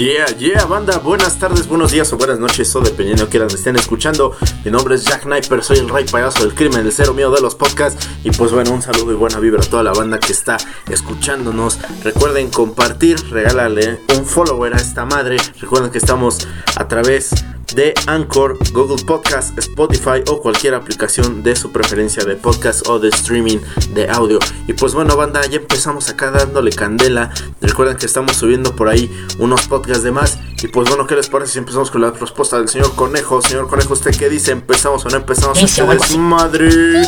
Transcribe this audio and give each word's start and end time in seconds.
Yeah, 0.00 0.34
yeah, 0.38 0.64
banda, 0.64 0.96
buenas 0.96 1.38
tardes, 1.38 1.68
buenos 1.68 1.92
días 1.92 2.10
o 2.14 2.16
buenas 2.16 2.38
noches, 2.38 2.74
o 2.74 2.80
dependiendo 2.80 3.26
de 3.26 3.28
quieran 3.28 3.48
me 3.48 3.54
estén 3.56 3.76
escuchando. 3.76 4.34
Mi 4.64 4.70
nombre 4.70 4.94
es 4.94 5.04
Jack 5.04 5.24
Sniper, 5.24 5.62
soy 5.62 5.76
el 5.76 5.90
rey 5.90 6.06
payaso 6.06 6.42
del 6.42 6.54
crimen, 6.54 6.86
el 6.86 6.90
cero 6.90 7.12
mío 7.12 7.30
de 7.30 7.42
los 7.42 7.54
podcasts. 7.54 8.08
Y 8.24 8.30
pues 8.30 8.50
bueno, 8.50 8.72
un 8.72 8.80
saludo 8.80 9.12
y 9.12 9.14
buena 9.14 9.38
vibra 9.40 9.60
a 9.60 9.66
toda 9.68 9.82
la 9.82 9.92
banda 9.92 10.18
que 10.18 10.32
está 10.32 10.56
escuchándonos. 10.88 11.78
Recuerden 12.02 12.48
compartir, 12.48 13.18
regálale 13.30 14.00
un 14.16 14.24
follower 14.24 14.72
a 14.72 14.78
esta 14.78 15.04
madre. 15.04 15.36
Recuerden 15.60 15.90
que 15.90 15.98
estamos 15.98 16.48
a 16.76 16.88
través 16.88 17.32
de 17.74 17.94
Anchor, 18.06 18.58
Google 18.72 19.02
Podcast, 19.04 19.56
Spotify 19.58 20.22
o 20.28 20.40
cualquier 20.40 20.74
aplicación 20.74 21.42
de 21.42 21.56
su 21.56 21.72
preferencia 21.72 22.24
de 22.24 22.36
podcast 22.36 22.86
o 22.88 22.98
de 22.98 23.08
streaming 23.08 23.58
de 23.94 24.08
audio. 24.08 24.38
Y 24.66 24.72
pues 24.72 24.94
bueno, 24.94 25.16
banda, 25.16 25.44
ya 25.46 25.58
empezamos 25.58 26.08
acá 26.08 26.30
dándole 26.30 26.72
candela. 26.72 27.30
Recuerden 27.60 27.96
que 27.96 28.06
estamos 28.06 28.36
subiendo 28.36 28.74
por 28.74 28.88
ahí 28.88 29.10
unos 29.38 29.66
podcasts 29.66 30.02
de 30.02 30.12
más. 30.12 30.38
Y 30.62 30.68
pues 30.68 30.88
bueno, 30.88 31.06
¿qué 31.06 31.14
les 31.14 31.28
parece 31.28 31.52
si 31.52 31.58
empezamos 31.58 31.90
con 31.90 32.02
la 32.02 32.10
respuesta 32.10 32.58
del 32.58 32.68
señor 32.68 32.94
Conejo? 32.94 33.40
Señor 33.42 33.68
Conejo, 33.68 33.94
¿usted 33.94 34.14
qué 34.16 34.28
dice? 34.28 34.52
¿Empezamos 34.52 35.04
o 35.06 35.08
no 35.08 35.16
empezamos? 35.16 35.62
Este 35.62 35.82
madre 36.18 37.02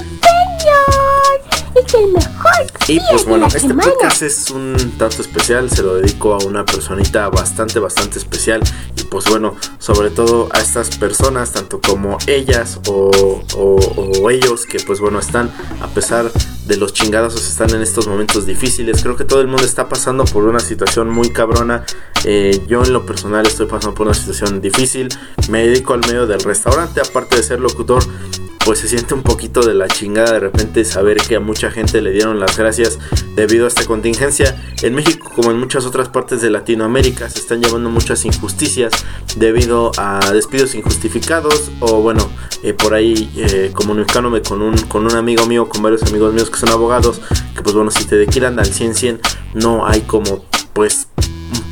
es 1.74 1.94
el 1.94 2.12
mejor. 2.12 2.52
Y 2.88 2.98
pues 3.10 3.24
bueno, 3.24 3.46
este 3.46 3.74
podcast 3.74 4.22
es 4.22 4.50
un 4.50 4.76
tanto 4.98 5.22
especial, 5.22 5.70
se 5.70 5.82
lo 5.82 5.94
dedico 5.94 6.34
a 6.34 6.38
una 6.44 6.64
personita 6.64 7.28
bastante, 7.28 7.78
bastante 7.78 8.18
especial. 8.18 8.60
Y 8.96 9.04
pues 9.04 9.26
bueno, 9.26 9.56
sobre 9.78 10.10
todo 10.10 10.48
a 10.52 10.60
estas 10.60 10.96
personas, 10.96 11.52
tanto 11.52 11.80
como 11.80 12.18
ellas 12.26 12.80
o, 12.88 13.10
ellos, 14.30 14.66
que 14.66 14.78
pues 14.80 15.00
bueno, 15.00 15.18
están 15.18 15.50
a 15.80 15.88
pesar 15.88 16.30
de 16.66 16.76
los 16.76 16.92
chingados, 16.92 17.34
están 17.34 17.70
en 17.70 17.82
estos 17.82 18.06
momentos 18.06 18.46
difíciles. 18.46 19.02
Creo 19.02 19.16
que 19.16 19.24
todo 19.24 19.40
el 19.40 19.46
mundo 19.46 19.64
está 19.64 19.88
pasando 19.88 20.24
por 20.24 20.44
una 20.44 20.60
situación 20.60 21.10
muy 21.10 21.30
cabrona. 21.30 21.84
Eh, 22.24 22.64
yo 22.68 22.84
en 22.84 22.92
lo 22.92 23.04
personal 23.04 23.46
estoy 23.46 23.66
pasando 23.66 23.94
por 23.94 24.06
una 24.06 24.14
situación 24.14 24.60
difícil. 24.60 25.08
Me 25.48 25.66
dedico 25.66 25.92
al 25.94 26.00
medio 26.00 26.26
del 26.26 26.40
restaurante, 26.40 27.00
aparte 27.00 27.36
de 27.36 27.42
ser 27.42 27.60
locutor 27.60 28.02
pues 28.64 28.78
se 28.78 28.88
siente 28.88 29.14
un 29.14 29.22
poquito 29.22 29.60
de 29.62 29.74
la 29.74 29.88
chingada 29.88 30.32
de 30.32 30.40
repente 30.40 30.84
saber 30.84 31.18
que 31.18 31.36
a 31.36 31.40
mucha 31.40 31.70
gente 31.70 32.00
le 32.00 32.12
dieron 32.12 32.38
las 32.38 32.56
gracias 32.56 32.98
debido 33.34 33.64
a 33.64 33.68
esta 33.68 33.84
contingencia. 33.84 34.56
En 34.82 34.94
México, 34.94 35.30
como 35.34 35.50
en 35.50 35.58
muchas 35.58 35.84
otras 35.84 36.08
partes 36.08 36.42
de 36.42 36.50
Latinoamérica, 36.50 37.28
se 37.28 37.40
están 37.40 37.60
llevando 37.60 37.90
muchas 37.90 38.24
injusticias 38.24 38.92
debido 39.36 39.90
a 39.98 40.30
despidos 40.32 40.74
injustificados 40.74 41.70
o 41.80 42.00
bueno, 42.00 42.28
eh, 42.62 42.72
por 42.72 42.94
ahí 42.94 43.30
eh, 43.36 43.70
comunicándome 43.74 44.42
con 44.42 44.62
un, 44.62 44.76
con 44.82 45.06
un 45.06 45.16
amigo 45.16 45.46
mío, 45.46 45.68
con 45.68 45.82
varios 45.82 46.02
amigos 46.04 46.32
míos 46.32 46.50
que 46.50 46.58
son 46.58 46.70
abogados, 46.70 47.20
que 47.54 47.62
pues 47.62 47.74
bueno, 47.74 47.90
si 47.90 48.04
te 48.04 48.16
dequilan 48.16 48.58
al 48.58 48.66
100-100, 48.66 49.20
no 49.54 49.86
hay 49.86 50.02
como 50.02 50.44
pues 50.72 51.08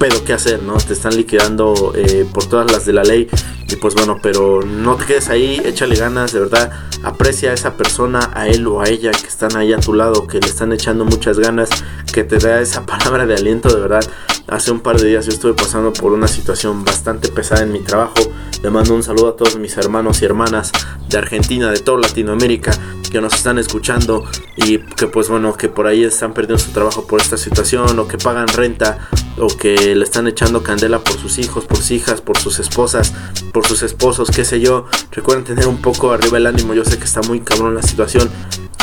pedo 0.00 0.24
que 0.24 0.32
hacer, 0.32 0.62
¿no? 0.62 0.78
Te 0.78 0.94
están 0.94 1.14
liquidando 1.14 1.92
eh, 1.94 2.26
por 2.32 2.46
todas 2.46 2.72
las 2.72 2.86
de 2.86 2.94
la 2.94 3.04
ley 3.04 3.28
y 3.68 3.76
pues 3.76 3.94
bueno, 3.94 4.18
pero 4.22 4.62
no 4.62 4.96
te 4.96 5.04
quedes 5.04 5.28
ahí, 5.28 5.60
échale 5.62 5.94
ganas, 5.94 6.32
de 6.32 6.40
verdad, 6.40 6.72
aprecia 7.02 7.50
a 7.50 7.52
esa 7.52 7.76
persona, 7.76 8.30
a 8.32 8.48
él 8.48 8.66
o 8.66 8.80
a 8.80 8.88
ella 8.88 9.10
que 9.10 9.28
están 9.28 9.54
ahí 9.58 9.74
a 9.74 9.78
tu 9.78 9.92
lado, 9.92 10.26
que 10.26 10.40
le 10.40 10.46
están 10.46 10.72
echando 10.72 11.04
muchas 11.04 11.38
ganas, 11.38 11.68
que 12.14 12.24
te 12.24 12.38
da 12.38 12.62
esa 12.62 12.86
palabra 12.86 13.26
de 13.26 13.34
aliento, 13.34 13.68
de 13.68 13.78
verdad. 13.78 14.04
Hace 14.48 14.72
un 14.72 14.80
par 14.80 14.98
de 14.98 15.06
días 15.06 15.26
yo 15.26 15.32
estuve 15.32 15.52
pasando 15.52 15.92
por 15.92 16.12
una 16.12 16.28
situación 16.28 16.82
bastante 16.82 17.28
pesada 17.28 17.62
en 17.62 17.70
mi 17.70 17.80
trabajo. 17.80 18.14
Le 18.62 18.70
mando 18.70 18.94
un 18.94 19.02
saludo 19.02 19.28
a 19.28 19.36
todos 19.36 19.58
mis 19.58 19.76
hermanos 19.76 20.22
y 20.22 20.24
hermanas 20.24 20.72
de 21.08 21.18
Argentina, 21.18 21.70
de 21.70 21.78
toda 21.78 22.00
Latinoamérica 22.00 22.72
que 23.10 23.20
nos 23.20 23.34
están 23.34 23.58
escuchando 23.58 24.24
y 24.56 24.78
que 24.78 25.06
pues 25.06 25.28
bueno, 25.28 25.56
que 25.56 25.68
por 25.68 25.86
ahí 25.86 26.04
están 26.04 26.32
perdiendo 26.32 26.62
su 26.62 26.70
trabajo 26.70 27.06
por 27.06 27.20
esta 27.20 27.36
situación 27.36 27.98
o 27.98 28.08
que 28.08 28.16
pagan 28.18 28.48
renta 28.48 29.08
o 29.38 29.48
que 29.48 29.94
le 29.94 30.04
están 30.04 30.26
echando 30.28 30.62
candela 30.62 31.00
por 31.00 31.18
sus 31.18 31.38
hijos, 31.38 31.64
por 31.64 31.78
sus 31.78 31.90
hijas, 31.90 32.20
por 32.20 32.38
sus 32.38 32.58
esposas, 32.58 33.12
por 33.52 33.66
sus 33.66 33.82
esposos, 33.82 34.30
qué 34.30 34.44
sé 34.44 34.60
yo. 34.60 34.86
Recuerden 35.12 35.44
tener 35.44 35.66
un 35.66 35.78
poco 35.78 36.12
arriba 36.12 36.38
el 36.38 36.46
ánimo, 36.46 36.74
yo 36.74 36.84
sé 36.84 36.98
que 36.98 37.04
está 37.04 37.20
muy 37.22 37.40
cabrón 37.40 37.74
la 37.74 37.82
situación. 37.82 38.30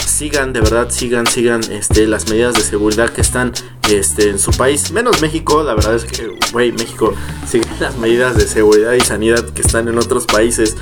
Sigan, 0.05 0.51
de 0.51 0.61
verdad, 0.61 0.89
sigan, 0.89 1.27
sigan 1.27 1.61
este, 1.71 2.07
las 2.07 2.27
medidas 2.29 2.55
de 2.55 2.61
seguridad 2.61 3.09
que 3.09 3.21
están 3.21 3.53
este, 3.91 4.29
en 4.29 4.39
su 4.39 4.51
país. 4.51 4.91
Menos 4.91 5.21
México, 5.21 5.61
la 5.61 5.75
verdad 5.75 5.95
es 5.95 6.05
que, 6.05 6.31
güey, 6.51 6.71
México 6.71 7.13
sigue 7.47 7.67
las 7.79 7.97
medidas 7.97 8.35
de 8.35 8.47
seguridad 8.47 8.93
y 8.93 9.01
sanidad 9.01 9.45
que 9.49 9.61
están 9.61 9.87
en 9.87 9.97
otros 9.99 10.25
países 10.25 10.75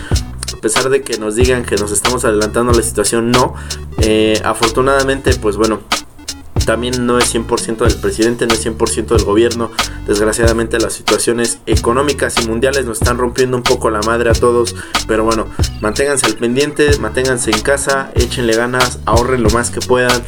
a 0.54 0.62
pesar 0.62 0.90
de 0.90 1.02
que 1.02 1.18
nos 1.18 1.36
digan 1.36 1.66
que 1.66 1.76
nos 1.76 1.92
estamos 1.92 2.26
adelantando 2.26 2.72
a 2.72 2.76
la 2.76 2.84
situación, 2.84 3.32
no. 3.32 3.56
Eh, 4.00 4.42
afortunadamente, 4.44 5.34
pues 5.36 5.58
bueno, 5.58 5.82
también 6.66 7.06
no 7.06 7.20
es 7.20 7.34
100% 7.34 7.78
del 7.86 7.96
presidente, 7.98 8.48
no 8.48 8.54
es 8.54 8.66
100% 8.66 9.16
del 9.16 9.24
gobierno. 9.24 9.72
Desgraciadamente 10.08 10.80
las 10.80 10.94
situaciones 10.94 11.60
económicas 11.66 12.36
y 12.42 12.48
mundiales 12.48 12.86
nos 12.86 13.00
están 13.00 13.18
rompiendo 13.18 13.56
un 13.56 13.64
poco 13.64 13.90
la 13.90 14.02
madre 14.02 14.32
a 14.32 14.34
todos. 14.34 14.76
Pero 15.08 15.24
bueno, 15.24 15.48
manténganse 15.82 16.26
al 16.26 16.36
pendiente, 16.36 16.98
manténganse 17.00 17.52
en 17.52 17.62
casa, 17.62 18.12
échenle 18.16 18.56
ganas, 18.56 19.00
ahorren 19.06 19.44
lo 19.44 19.50
más 19.52 19.70
que 19.70 19.80
puedan. 19.80 20.24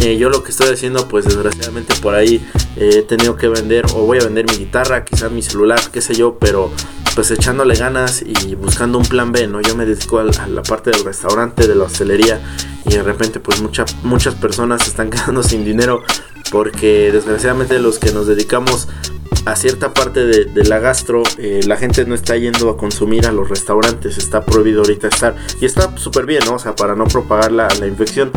Eh, 0.00 0.16
yo 0.16 0.30
lo 0.30 0.42
que 0.42 0.50
estoy 0.50 0.72
haciendo, 0.72 1.08
pues 1.08 1.24
desgraciadamente 1.24 1.94
por 2.00 2.14
ahí 2.14 2.44
eh, 2.76 2.90
he 2.98 3.02
tenido 3.02 3.36
que 3.36 3.48
vender 3.48 3.86
o 3.94 4.06
voy 4.06 4.18
a 4.18 4.24
vender 4.24 4.46
mi 4.46 4.56
guitarra, 4.56 5.04
quizás 5.04 5.30
mi 5.32 5.42
celular, 5.42 5.80
qué 5.92 6.00
sé 6.00 6.14
yo, 6.14 6.38
pero 6.38 6.70
pues 7.14 7.30
echándole 7.32 7.74
ganas 7.74 8.22
y 8.22 8.54
buscando 8.54 8.98
un 8.98 9.04
plan 9.04 9.32
B, 9.32 9.48
¿no? 9.48 9.60
Yo 9.60 9.74
me 9.74 9.84
dedico 9.84 10.20
a 10.20 10.24
la 10.24 10.62
parte 10.62 10.90
del 10.90 11.04
restaurante, 11.04 11.66
de 11.66 11.74
la 11.74 11.84
hostelería 11.84 12.40
y 12.86 12.90
de 12.94 13.02
repente 13.02 13.40
pues 13.40 13.60
muchas 13.60 14.34
personas 14.36 14.82
se 14.84 14.90
están 14.90 15.10
quedando 15.10 15.42
sin 15.42 15.64
dinero 15.64 16.02
porque 16.50 17.10
desgraciadamente 17.12 17.78
los 17.78 17.98
que 17.98 18.12
nos 18.12 18.26
dedicamos 18.26 18.88
a 19.44 19.56
cierta 19.56 19.94
parte 19.94 20.26
de, 20.26 20.64
la 20.64 20.78
gastro, 20.78 21.22
eh, 21.38 21.60
la 21.66 21.76
gente 21.76 22.04
no 22.04 22.14
está 22.14 22.36
yendo 22.36 22.68
a 22.68 22.76
consumir 22.76 23.26
a 23.26 23.32
los 23.32 23.48
restaurantes, 23.48 24.18
está 24.18 24.44
prohibido 24.44 24.80
ahorita 24.80 25.08
estar 25.08 25.36
y 25.60 25.64
está 25.64 25.96
súper 25.96 26.26
bien, 26.26 26.42
¿no? 26.44 26.54
O 26.54 26.58
sea, 26.58 26.74
para 26.74 26.94
no 26.94 27.04
propagar 27.04 27.52
la, 27.52 27.68
infección 27.86 28.30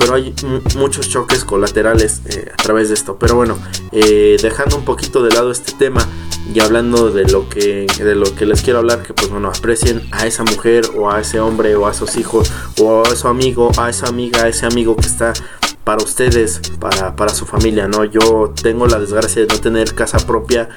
pero 0.00 0.14
hay 0.14 0.34
muchos 0.76 1.10
choques 1.10 1.44
colaterales 1.44 2.22
eh, 2.30 2.50
a 2.50 2.56
través 2.56 2.88
de 2.88 2.94
esto. 2.94 3.18
Pero 3.18 3.36
bueno, 3.36 3.58
eh, 3.92 4.38
dejando 4.40 4.76
un 4.76 4.84
poquito 4.86 5.22
de 5.22 5.30
lado 5.30 5.50
este 5.50 5.72
tema, 5.74 6.08
y 6.54 6.58
hablando 6.60 7.10
de 7.10 7.24
lo 7.26 7.48
que 7.50 7.86
de 7.98 8.14
lo 8.14 8.34
que 8.34 8.46
les 8.46 8.62
quiero 8.62 8.78
hablar 8.78 9.02
que 9.02 9.12
pues 9.12 9.30
bueno 9.30 9.48
aprecien 9.48 10.02
a 10.10 10.26
esa 10.26 10.42
mujer 10.42 10.84
o 10.96 11.10
a 11.10 11.20
ese 11.20 11.38
hombre 11.38 11.76
o 11.76 11.86
a 11.86 11.90
esos 11.90 12.16
hijos 12.16 12.50
o 12.80 13.02
a 13.02 13.14
su 13.14 13.28
amigo 13.28 13.70
a 13.78 13.90
esa 13.90 14.08
amiga 14.08 14.44
a 14.44 14.48
ese 14.48 14.66
amigo 14.66 14.96
que 14.96 15.06
está 15.06 15.32
para 15.84 16.02
ustedes 16.02 16.60
para, 16.80 17.14
para 17.14 17.32
su 17.34 17.44
familia 17.46 17.86
no 17.86 18.04
yo 18.04 18.52
tengo 18.60 18.86
la 18.86 18.98
desgracia 18.98 19.42
de 19.42 19.48
no 19.54 19.60
tener 19.60 19.94
casa 19.94 20.18
propia 20.26 20.70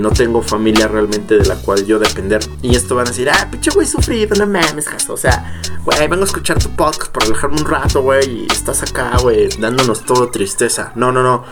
no 0.00 0.10
tengo 0.10 0.42
familia 0.42 0.86
realmente 0.86 1.38
de 1.38 1.46
la 1.46 1.56
cual 1.56 1.86
yo 1.86 1.98
depender. 1.98 2.40
Y 2.62 2.76
esto 2.76 2.94
van 2.94 3.06
a 3.06 3.10
decir, 3.10 3.30
ah, 3.30 3.48
pinche 3.50 3.70
güey 3.70 3.86
sufrido, 3.86 4.36
no 4.36 4.46
mames, 4.46 4.86
O 5.08 5.16
sea, 5.16 5.60
güey, 5.84 6.06
vengo 6.08 6.22
a 6.22 6.26
escuchar 6.26 6.58
tu 6.58 6.68
podcast 6.76 7.10
para 7.10 7.26
relajarme 7.26 7.60
un 7.60 7.66
rato, 7.66 8.02
güey. 8.02 8.44
Y 8.44 8.46
estás 8.50 8.82
acá, 8.82 9.16
güey, 9.22 9.48
dándonos 9.58 10.04
todo 10.04 10.28
tristeza. 10.28 10.92
No, 10.94 11.10
no, 11.10 11.22
no. 11.22 11.44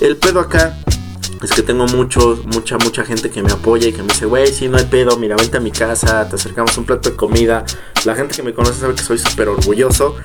El 0.00 0.16
pedo 0.16 0.40
acá 0.40 0.76
es 1.44 1.52
que 1.52 1.62
tengo 1.62 1.86
mucho, 1.86 2.40
mucha, 2.54 2.78
mucha 2.78 3.04
gente 3.04 3.30
que 3.30 3.42
me 3.42 3.52
apoya 3.52 3.88
y 3.88 3.92
que 3.92 4.02
me 4.02 4.08
dice, 4.08 4.24
güey, 4.24 4.46
si 4.52 4.66
no 4.66 4.78
hay 4.78 4.86
pedo, 4.86 5.18
mira, 5.18 5.36
vente 5.36 5.58
a 5.58 5.60
mi 5.60 5.70
casa, 5.70 6.26
te 6.28 6.36
acercamos 6.36 6.76
un 6.78 6.84
plato 6.84 7.10
de 7.10 7.16
comida. 7.16 7.64
La 8.04 8.14
gente 8.14 8.34
que 8.34 8.42
me 8.42 8.54
conoce 8.54 8.80
sabe 8.80 8.94
que 8.94 9.02
soy 9.02 9.18
súper 9.18 9.48
orgulloso, 9.48 10.16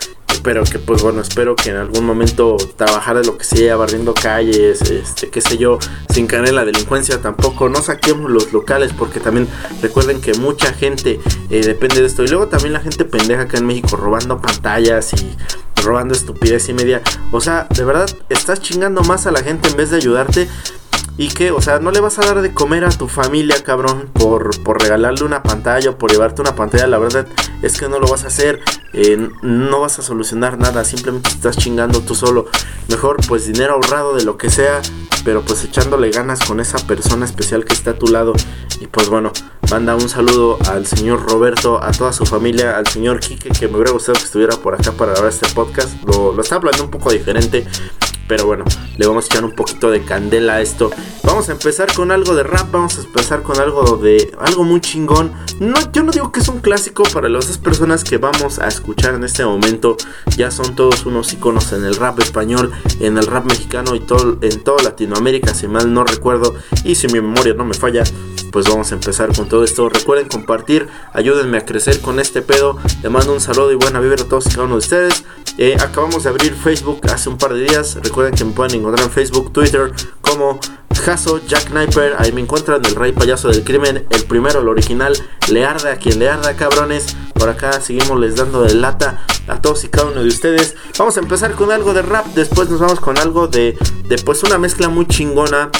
pero 0.43 0.63
que 0.63 0.79
pues 0.79 1.01
bueno, 1.01 1.21
espero 1.21 1.57
que 1.57 1.71
en 1.71 1.75
algún 1.75 2.05
momento 2.05 2.55
trabajar 2.77 3.17
de 3.17 3.25
lo 3.25 3.37
que 3.37 3.43
sea, 3.43 3.75
barriendo 3.75 4.13
calles, 4.13 4.81
este, 4.81 5.29
qué 5.29 5.41
sé 5.41 5.57
yo, 5.57 5.77
sin 6.09 6.25
caer 6.25 6.47
en 6.47 6.55
la 6.55 6.63
delincuencia 6.63 7.21
tampoco, 7.21 7.67
no 7.67 7.81
saquemos 7.81 8.31
los 8.31 8.53
locales 8.53 8.93
porque 8.97 9.19
también 9.19 9.47
recuerden 9.81 10.21
que 10.21 10.33
mucha 10.35 10.71
gente 10.71 11.19
eh, 11.49 11.61
depende 11.65 11.99
de 11.99 12.07
esto. 12.07 12.23
Y 12.23 12.29
luego 12.29 12.47
también 12.47 12.71
la 12.71 12.79
gente 12.79 13.03
pendeja 13.03 13.41
acá 13.41 13.57
en 13.57 13.65
México 13.65 13.97
robando 13.97 14.41
pantallas 14.41 15.11
y 15.13 15.35
robando 15.83 16.13
estupidez 16.13 16.69
y 16.69 16.73
media. 16.73 17.01
O 17.31 17.41
sea, 17.41 17.67
de 17.69 17.83
verdad, 17.83 18.09
estás 18.29 18.61
chingando 18.61 19.01
más 19.03 19.27
a 19.27 19.31
la 19.31 19.43
gente 19.43 19.69
en 19.69 19.75
vez 19.75 19.89
de 19.89 19.97
ayudarte. 19.97 20.47
Y 21.19 21.27
que, 21.27 21.51
o 21.51 21.61
sea, 21.61 21.79
no 21.79 21.91
le 21.91 21.99
vas 21.99 22.17
a 22.17 22.21
dar 22.21 22.41
de 22.41 22.53
comer 22.53 22.85
a 22.85 22.89
tu 22.89 23.09
familia, 23.09 23.61
cabrón, 23.61 24.09
por, 24.13 24.63
por 24.63 24.81
regalarle 24.81 25.25
una 25.25 25.43
pantalla 25.43 25.89
o 25.89 25.97
por 25.97 26.09
llevarte 26.09 26.41
una 26.41 26.55
pantalla. 26.55 26.87
La 26.87 26.97
verdad 26.97 27.27
es 27.61 27.77
que 27.77 27.89
no 27.89 27.99
lo 27.99 28.07
vas 28.07 28.23
a 28.23 28.27
hacer. 28.27 28.61
Eh, 28.93 29.29
no 29.41 29.81
vas 29.81 29.99
a 29.99 30.01
solucionar 30.01 30.57
nada. 30.57 30.85
Simplemente 30.85 31.27
estás 31.29 31.57
chingando 31.57 31.99
tú 31.99 32.15
solo. 32.15 32.45
Mejor, 32.87 33.17
pues, 33.27 33.45
dinero 33.45 33.73
ahorrado 33.73 34.15
de 34.15 34.23
lo 34.23 34.37
que 34.37 34.49
sea. 34.49 34.81
Pero 35.25 35.41
pues 35.41 35.61
echándole 35.65 36.09
ganas 36.09 36.39
con 36.39 36.61
esa 36.61 36.77
persona 36.87 37.25
especial 37.25 37.65
que 37.65 37.73
está 37.73 37.91
a 37.91 37.99
tu 37.99 38.07
lado. 38.07 38.31
Y 38.79 38.87
pues 38.87 39.09
bueno, 39.09 39.33
manda 39.69 39.95
un 39.95 40.09
saludo 40.09 40.57
al 40.69 40.85
señor 40.85 41.29
Roberto, 41.29 41.83
a 41.83 41.91
toda 41.91 42.11
su 42.11 42.25
familia, 42.25 42.77
al 42.77 42.87
señor 42.87 43.19
Quique, 43.19 43.49
que 43.49 43.67
me 43.67 43.75
hubiera 43.75 43.91
gustado 43.91 44.17
que 44.17 44.25
estuviera 44.25 44.55
por 44.57 44.73
acá 44.73 44.91
para 44.91 45.11
grabar 45.11 45.31
este 45.31 45.47
podcast. 45.49 46.01
Lo, 46.05 46.33
lo 46.33 46.41
está 46.41 46.55
hablando 46.55 46.83
un 46.83 46.89
poco 46.89 47.11
diferente 47.11 47.65
Pero 48.29 48.45
bueno, 48.45 48.63
le 48.95 49.07
vamos 49.07 49.23
a 49.25 49.27
echar 49.27 49.43
un 49.43 49.53
poquito 49.53 49.89
de 49.89 50.03
candela 50.03 50.53
a 50.53 50.61
esto. 50.61 50.91
Vamos 51.23 51.49
a 51.49 51.53
empezar 51.53 51.91
con 51.91 52.11
algo 52.11 52.35
de 52.35 52.43
rap, 52.43 52.71
vamos 52.71 52.99
a 52.99 53.01
empezar 53.01 53.41
con 53.41 53.59
algo 53.59 53.97
de 53.97 54.31
algo 54.39 54.63
muy 54.63 54.81
chingón. 54.81 55.33
No, 55.59 55.91
yo 55.91 56.03
no 56.03 56.11
digo 56.11 56.31
que 56.31 56.39
es 56.39 56.47
un 56.47 56.59
clásico 56.59 57.01
para 57.11 57.27
las 57.27 57.47
dos 57.47 57.57
personas 57.57 58.03
que 58.03 58.19
vamos 58.19 58.59
a 58.59 58.67
escuchar 58.67 59.15
en 59.15 59.23
este 59.23 59.43
momento. 59.43 59.97
Ya 60.37 60.51
son 60.51 60.75
todos 60.75 61.07
unos 61.07 61.33
iconos 61.33 61.73
en 61.73 61.83
el 61.85 61.95
rap 61.95 62.19
español, 62.19 62.71
en 62.99 63.17
el 63.17 63.25
rap 63.25 63.45
mexicano 63.45 63.95
y 63.95 63.99
todo, 63.99 64.37
en 64.41 64.63
toda 64.63 64.83
Latinoamérica, 64.83 65.55
si 65.55 65.67
mal 65.67 65.91
no 65.91 66.03
recuerdo. 66.03 66.53
Y 66.83 66.93
si 66.93 67.07
mi 67.07 67.21
memoria 67.21 67.55
no 67.55 67.65
me 67.65 67.73
falla, 67.73 68.03
pues 68.51 68.67
vamos 68.67 68.91
a 68.91 68.95
empezar 68.95 69.35
con 69.35 69.47
todo 69.47 69.63
esto. 69.63 69.89
Recuerden 69.89 70.27
compartir, 70.27 70.87
ayúdenme 71.13 71.57
a 71.57 71.65
crecer 71.65 71.99
con 72.01 72.19
este 72.19 72.41
pedo. 72.41 72.77
Le 73.01 73.09
mando 73.09 73.33
un 73.33 73.41
saludo 73.41 73.71
y 73.71 73.75
buena 73.75 73.99
vibra 73.99 74.23
a 74.23 74.27
todos 74.27 74.47
y 74.47 74.49
cada 74.49 74.63
uno 74.63 74.75
de 74.75 74.79
ustedes. 74.79 75.23
Eh, 75.57 75.77
acabamos 75.79 76.23
de 76.23 76.29
abrir 76.29 76.53
Facebook 76.53 77.01
hace 77.11 77.29
un 77.29 77.37
par 77.37 77.53
de 77.53 77.61
días. 77.61 77.97
Recuerden 78.01 78.33
que 78.35 78.45
me 78.45 78.51
pueden 78.51 78.79
encontrar 78.79 79.05
en 79.05 79.11
Facebook, 79.11 79.51
Twitter 79.51 79.91
como 80.21 80.59
Jaso, 81.03 81.39
Jack 81.45 81.69
Kniper. 81.69 82.15
Ahí 82.17 82.31
me 82.31 82.41
encuentran 82.41 82.83
el 82.85 82.95
rey 82.95 83.11
payaso 83.11 83.49
del 83.49 83.63
crimen. 83.63 84.05
El 84.09 84.23
primero, 84.25 84.61
el 84.61 84.67
original. 84.67 85.13
Le 85.49 85.65
arda 85.65 85.93
a 85.93 85.95
quien 85.97 86.19
le 86.19 86.29
arda, 86.29 86.55
cabrones. 86.55 87.15
Por 87.33 87.49
acá 87.49 87.79
seguimos 87.81 88.19
les 88.19 88.35
dando 88.35 88.61
de 88.63 88.73
lata 88.75 89.25
a 89.47 89.61
todos 89.61 89.83
y 89.83 89.87
cada 89.87 90.07
uno 90.07 90.21
de 90.21 90.27
ustedes. 90.27 90.75
Vamos 90.97 91.17
a 91.17 91.19
empezar 91.21 91.53
con 91.53 91.71
algo 91.71 91.93
de 91.93 92.01
rap. 92.01 92.25
Después 92.35 92.69
nos 92.69 92.79
vamos 92.79 92.99
con 92.99 93.17
algo 93.17 93.47
de, 93.47 93.77
de 94.07 94.17
pues 94.17 94.43
una 94.43 94.57
mezcla 94.57 94.89
muy 94.89 95.07
chingona 95.07 95.71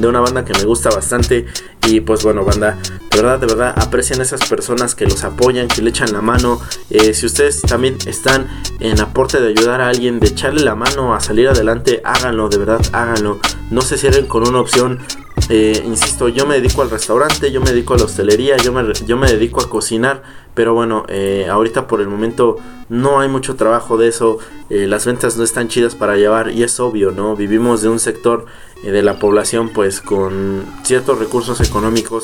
de 0.00 0.08
una 0.08 0.20
banda 0.20 0.44
que 0.44 0.52
me 0.52 0.64
gusta 0.64 0.90
bastante. 0.90 1.46
Y 1.86 2.00
pues 2.00 2.22
bueno 2.22 2.44
banda 2.44 2.78
de 3.10 3.16
verdad 3.16 3.38
de 3.38 3.46
verdad 3.46 3.74
aprecian 3.76 4.20
esas 4.20 4.48
personas 4.48 4.94
que 4.94 5.06
los 5.06 5.24
apoyan 5.24 5.68
que 5.68 5.82
le 5.82 5.90
echan 5.90 6.12
la 6.12 6.20
mano. 6.20 6.60
Eh, 6.90 7.14
si 7.14 7.26
ustedes 7.26 7.62
también 7.62 7.96
están 8.06 8.48
en 8.80 9.00
aporte 9.00 9.40
de 9.40 9.48
ayudar 9.48 9.80
a 9.80 9.88
alguien 9.88 10.20
de 10.20 10.28
echarle 10.28 10.62
la 10.62 10.74
mano 10.74 11.14
a 11.14 11.20
salir 11.20 11.48
adelante 11.48 12.00
háganlo 12.04 12.48
de 12.48 12.58
verdad 12.58 12.80
háganlo. 12.92 13.40
No 13.70 13.82
se 13.82 13.96
cierren 13.96 14.26
con 14.26 14.48
una 14.48 14.60
opción 14.60 15.00
eh, 15.48 15.82
insisto, 15.84 16.28
yo 16.28 16.46
me 16.46 16.56
dedico 16.56 16.82
al 16.82 16.90
restaurante, 16.90 17.50
yo 17.50 17.60
me 17.60 17.70
dedico 17.70 17.94
a 17.94 17.98
la 17.98 18.04
hostelería, 18.04 18.56
yo 18.58 18.72
me, 18.72 18.92
yo 19.06 19.16
me 19.16 19.30
dedico 19.30 19.60
a 19.60 19.68
cocinar, 19.68 20.22
pero 20.54 20.74
bueno, 20.74 21.04
eh, 21.08 21.46
ahorita 21.50 21.86
por 21.86 22.00
el 22.00 22.08
momento 22.08 22.56
no 22.88 23.20
hay 23.20 23.28
mucho 23.28 23.56
trabajo 23.56 23.96
de 23.96 24.08
eso, 24.08 24.38
las 24.68 25.06
ventas 25.06 25.36
no 25.36 25.44
están 25.44 25.68
chidas 25.68 25.94
para 25.94 26.16
llevar 26.16 26.50
y 26.50 26.62
es 26.62 26.78
obvio, 26.78 27.10
¿no? 27.12 27.34
Vivimos 27.34 27.82
de 27.82 27.88
un 27.88 27.98
sector 27.98 28.46
de 28.82 29.02
la 29.02 29.18
población 29.18 29.68
pues 29.68 30.00
con 30.00 30.64
ciertos 30.82 31.18
recursos 31.18 31.60
económicos 31.60 32.22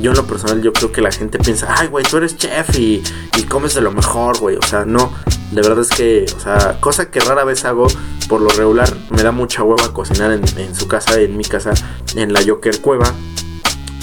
yo 0.00 0.10
en 0.10 0.16
lo 0.16 0.26
personal 0.26 0.60
yo 0.60 0.72
creo 0.72 0.90
que 0.90 1.00
la 1.00 1.12
gente 1.12 1.38
piensa 1.38 1.72
ay 1.78 1.86
güey 1.86 2.04
tú 2.04 2.16
eres 2.16 2.36
chef 2.36 2.76
y, 2.76 3.02
y 3.38 3.42
comes 3.44 3.74
de 3.74 3.82
lo 3.82 3.92
mejor 3.92 4.38
güey 4.40 4.56
o 4.56 4.62
sea 4.62 4.84
no 4.84 5.12
de 5.52 5.62
verdad 5.62 5.80
es 5.80 5.90
que 5.90 6.26
o 6.36 6.40
sea 6.40 6.78
cosa 6.80 7.08
que 7.10 7.20
rara 7.20 7.44
vez 7.44 7.64
hago 7.64 7.86
por 8.28 8.40
lo 8.40 8.48
regular 8.50 8.92
me 9.10 9.22
da 9.22 9.30
mucha 9.30 9.62
hueva 9.62 9.92
cocinar 9.92 10.32
en, 10.32 10.42
en 10.58 10.74
su 10.74 10.88
casa 10.88 11.20
en 11.20 11.36
mi 11.36 11.44
casa 11.44 11.72
en 12.14 12.32
la 12.32 12.42
Joker 12.46 12.80
Cueva. 12.80 13.12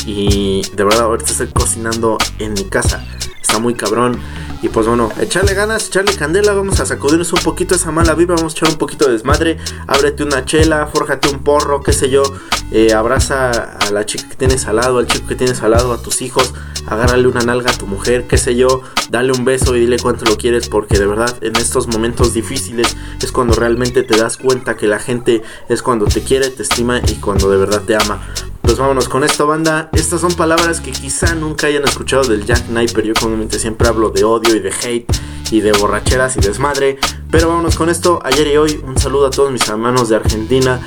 Y 0.05 0.61
de 0.73 0.83
verdad 0.83 1.01
ahorita 1.01 1.31
estoy 1.31 1.47
cocinando 1.47 2.17
en 2.39 2.53
mi 2.53 2.65
casa. 2.65 3.05
Está 3.41 3.59
muy 3.59 3.73
cabrón. 3.73 4.19
Y 4.61 4.67
pues 4.67 4.87
bueno, 4.87 5.09
echarle 5.19 5.53
ganas, 5.53 5.87
echarle 5.87 6.13
candela, 6.15 6.51
vamos 6.51 6.81
a 6.81 6.85
sacudirnos 6.85 7.31
un 7.31 7.39
poquito 7.39 7.75
esa 7.75 7.91
mala 7.91 8.13
vibra, 8.13 8.35
vamos 8.35 8.53
a 8.53 8.57
echar 8.57 8.69
un 8.69 8.77
poquito 8.77 9.05
de 9.05 9.13
desmadre, 9.13 9.57
ábrete 9.87 10.23
una 10.23 10.43
chela, 10.43 10.85
fórjate 10.87 11.29
un 11.29 11.39
porro, 11.39 11.81
qué 11.81 11.93
sé 11.93 12.09
yo, 12.09 12.23
eh, 12.71 12.93
abraza 12.93 13.51
a 13.51 13.89
la 13.91 14.05
chica 14.05 14.27
que 14.27 14.35
tienes 14.35 14.65
al 14.65 14.75
lado, 14.75 14.97
al 14.97 15.07
chico 15.07 15.27
que 15.27 15.35
tienes 15.35 15.61
al 15.61 15.73
a 15.73 16.01
tus 16.01 16.21
hijos, 16.21 16.53
agárrale 16.89 17.27
una 17.27 17.41
nalga 17.41 17.71
a 17.71 17.77
tu 17.77 17.87
mujer, 17.87 18.27
qué 18.27 18.37
sé 18.37 18.55
yo, 18.55 18.81
dale 19.09 19.31
un 19.31 19.45
beso 19.45 19.75
y 19.75 19.79
dile 19.79 19.97
cuánto 19.97 20.25
lo 20.25 20.37
quieres, 20.37 20.69
porque 20.69 20.97
de 20.97 21.07
verdad 21.07 21.37
en 21.41 21.55
estos 21.55 21.87
momentos 21.87 22.33
difíciles 22.33 22.97
es 23.21 23.31
cuando 23.31 23.53
realmente 23.53 24.03
te 24.03 24.17
das 24.17 24.37
cuenta 24.37 24.75
que 24.75 24.87
la 24.87 24.99
gente 24.99 25.41
es 25.69 25.81
cuando 25.81 26.05
te 26.05 26.21
quiere, 26.21 26.49
te 26.49 26.63
estima 26.63 26.99
y 27.07 27.15
cuando 27.15 27.49
de 27.49 27.57
verdad 27.57 27.83
te 27.83 27.95
ama. 27.95 28.21
Pues 28.61 28.77
vámonos 28.77 29.09
con 29.09 29.23
esto, 29.23 29.47
banda. 29.47 29.89
Estas 29.93 30.21
son 30.21 30.33
palabras 30.33 30.79
que 30.79 30.91
quizá 30.91 31.33
nunca 31.33 31.67
hayan 31.67 31.83
escuchado 31.85 32.23
del 32.23 32.45
Jack 32.45 32.67
Knight, 32.67 32.95
yo 33.01 33.13
comúnmente 33.13 33.57
siempre 33.57 33.87
hablo 33.87 34.11
de 34.11 34.23
odio 34.23 34.55
y 34.55 34.59
de 34.59 34.71
hate 34.71 35.11
y 35.51 35.61
de 35.61 35.71
borracheras 35.71 36.37
y 36.37 36.39
desmadre. 36.39 36.99
Pero 37.31 37.47
vámonos 37.47 37.75
con 37.75 37.89
esto. 37.89 38.19
Ayer 38.23 38.47
y 38.47 38.57
hoy, 38.57 38.79
un 38.85 38.97
saludo 38.97 39.27
a 39.27 39.29
todos 39.31 39.51
mis 39.51 39.67
hermanos 39.67 40.09
de 40.09 40.17
Argentina. 40.17 40.79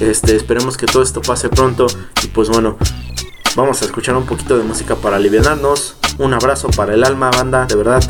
Este, 0.00 0.36
esperemos 0.36 0.76
que 0.76 0.86
todo 0.86 1.02
esto 1.02 1.22
pase 1.22 1.48
pronto. 1.48 1.86
Y 2.24 2.28
pues 2.28 2.48
bueno, 2.48 2.76
vamos 3.58 3.82
a 3.82 3.86
escuchar 3.86 4.16
un 4.16 4.24
poquito 4.24 4.56
de 4.56 4.62
música 4.62 4.94
para 4.94 5.16
aliviarnos. 5.16 5.96
Un 6.18 6.32
abrazo 6.32 6.68
para 6.68 6.94
el 6.94 7.02
alma, 7.02 7.30
banda, 7.30 7.66
de 7.66 7.74
verdad. 7.74 8.00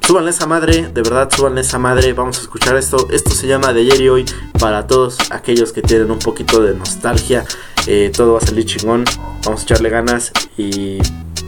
Súbanle 0.00 0.30
esa 0.30 0.46
madre, 0.46 0.88
de 0.88 1.02
verdad, 1.02 1.30
súbanle 1.34 1.62
esa 1.62 1.78
madre. 1.78 2.12
Vamos 2.12 2.38
a 2.38 2.42
escuchar 2.42 2.76
esto. 2.76 3.08
Esto 3.10 3.30
se 3.30 3.46
llama 3.46 3.72
de 3.72 3.80
ayer 3.80 4.00
y 4.02 4.08
hoy 4.10 4.24
para 4.58 4.86
todos 4.86 5.16
aquellos 5.30 5.72
que 5.72 5.80
tienen 5.80 6.10
un 6.10 6.18
poquito 6.18 6.62
de 6.62 6.74
nostalgia. 6.74 7.46
Eh, 7.86 8.12
todo 8.14 8.34
va 8.34 8.40
a 8.40 8.46
salir 8.46 8.66
chingón. 8.66 9.04
Vamos 9.44 9.62
a 9.62 9.64
echarle 9.64 9.88
ganas 9.88 10.32
y 10.58 10.98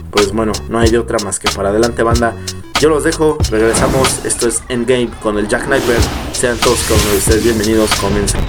pues 0.09 0.31
bueno, 0.31 0.53
no 0.69 0.79
hay 0.79 0.89
de 0.89 0.97
otra 0.97 1.17
más 1.23 1.39
que 1.39 1.49
para 1.51 1.69
adelante, 1.69 2.01
banda. 2.01 2.35
Yo 2.79 2.89
los 2.89 3.03
dejo, 3.03 3.37
regresamos. 3.51 4.25
Esto 4.25 4.47
es 4.47 4.63
Endgame 4.69 5.11
con 5.21 5.37
el 5.37 5.47
Jack 5.47 5.65
Sniper. 5.65 5.99
Sean 6.31 6.57
todos 6.57 6.79
con 6.83 6.97
ustedes 7.15 7.43
bienvenidos, 7.43 7.93
comiencen. 8.01 8.41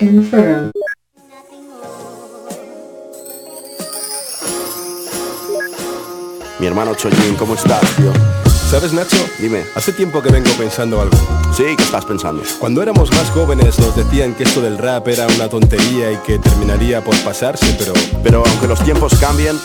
Mi 0.00 0.08
hermano 6.66 6.94
Chollín, 6.94 7.34
¿cómo 7.38 7.54
estás, 7.54 7.80
tío? 7.96 8.10
¿Sabes, 8.70 8.94
Nacho? 8.94 9.18
Dime. 9.38 9.62
Hace 9.74 9.92
tiempo 9.92 10.22
que 10.22 10.30
vengo 10.30 10.50
pensando 10.52 11.02
algo. 11.02 11.18
Sí, 11.54 11.64
¿qué 11.76 11.82
estás 11.82 12.06
pensando? 12.06 12.42
Cuando 12.58 12.82
éramos 12.82 13.10
más 13.10 13.28
jóvenes 13.30 13.78
nos 13.78 13.94
decían 13.94 14.34
que 14.34 14.44
esto 14.44 14.62
del 14.62 14.78
rap 14.78 15.06
era 15.08 15.26
una 15.26 15.50
tontería 15.50 16.10
y 16.12 16.16
que 16.18 16.38
terminaría 16.38 17.04
por 17.04 17.14
pasarse, 17.22 17.76
pero... 17.78 17.92
Pero 18.22 18.42
aunque 18.46 18.68
los 18.68 18.82
tiempos 18.82 19.14
cambien, 19.20 19.58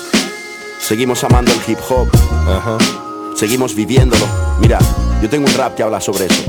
seguimos 0.82 1.24
amando 1.24 1.54
el 1.54 1.60
hip 1.66 1.80
hop. 1.88 2.10
Ajá. 2.50 2.78
Seguimos 3.38 3.74
viviéndolo. 3.74 4.26
Mira, 4.60 4.80
yo 5.22 5.30
tengo 5.30 5.48
un 5.48 5.54
rap 5.54 5.76
que 5.76 5.84
habla 5.84 6.02
sobre 6.02 6.26
eso. 6.26 6.44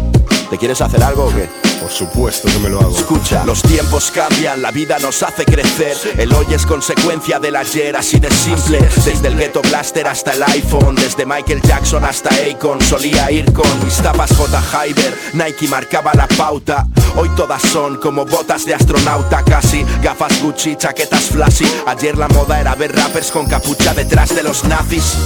¿Te 0.50 0.58
quieres 0.58 0.80
hacer 0.80 1.04
algo 1.04 1.26
o 1.26 1.30
qué? 1.30 1.65
Por 1.80 1.90
supuesto 1.90 2.48
que 2.48 2.58
me 2.58 2.68
lo 2.68 2.80
hago. 2.80 2.96
Escucha, 2.96 3.44
los 3.44 3.62
tiempos 3.62 4.10
cambian, 4.10 4.62
la 4.62 4.70
vida 4.70 4.98
nos 4.98 5.22
hace 5.22 5.44
crecer. 5.44 5.96
El 6.18 6.32
hoy 6.32 6.46
es 6.52 6.66
consecuencia 6.66 7.38
del 7.38 7.56
ayer, 7.56 7.96
así 7.96 8.18
de 8.18 8.30
simple. 8.30 8.78
Desde 9.04 9.28
el 9.28 9.36
Ghetto 9.36 9.62
Blaster 9.62 10.06
hasta 10.06 10.32
el 10.32 10.42
iPhone, 10.42 10.94
desde 10.94 11.26
Michael 11.26 11.62
Jackson 11.62 12.04
hasta 12.04 12.30
Akon. 12.30 12.80
Solía 12.80 13.30
ir 13.30 13.52
con 13.52 13.66
mis 13.84 13.96
tapas 13.96 14.34
J. 14.36 14.60
Hyber, 14.60 15.18
Nike 15.34 15.68
marcaba 15.68 16.12
la 16.14 16.26
pauta. 16.28 16.86
Hoy 17.16 17.30
todas 17.36 17.62
son 17.62 17.96
como 17.96 18.24
botas 18.24 18.66
de 18.66 18.74
astronauta 18.74 19.42
casi, 19.42 19.84
gafas 20.02 20.42
Gucci, 20.42 20.76
chaquetas 20.76 21.24
flashy. 21.30 21.66
Ayer 21.86 22.16
la 22.16 22.28
moda 22.28 22.60
era 22.60 22.74
ver 22.74 22.94
rappers 22.94 23.30
con 23.30 23.46
capucha 23.46 23.94
detrás 23.94 24.34
de 24.34 24.42
los 24.42 24.64
nazis. 24.64 25.16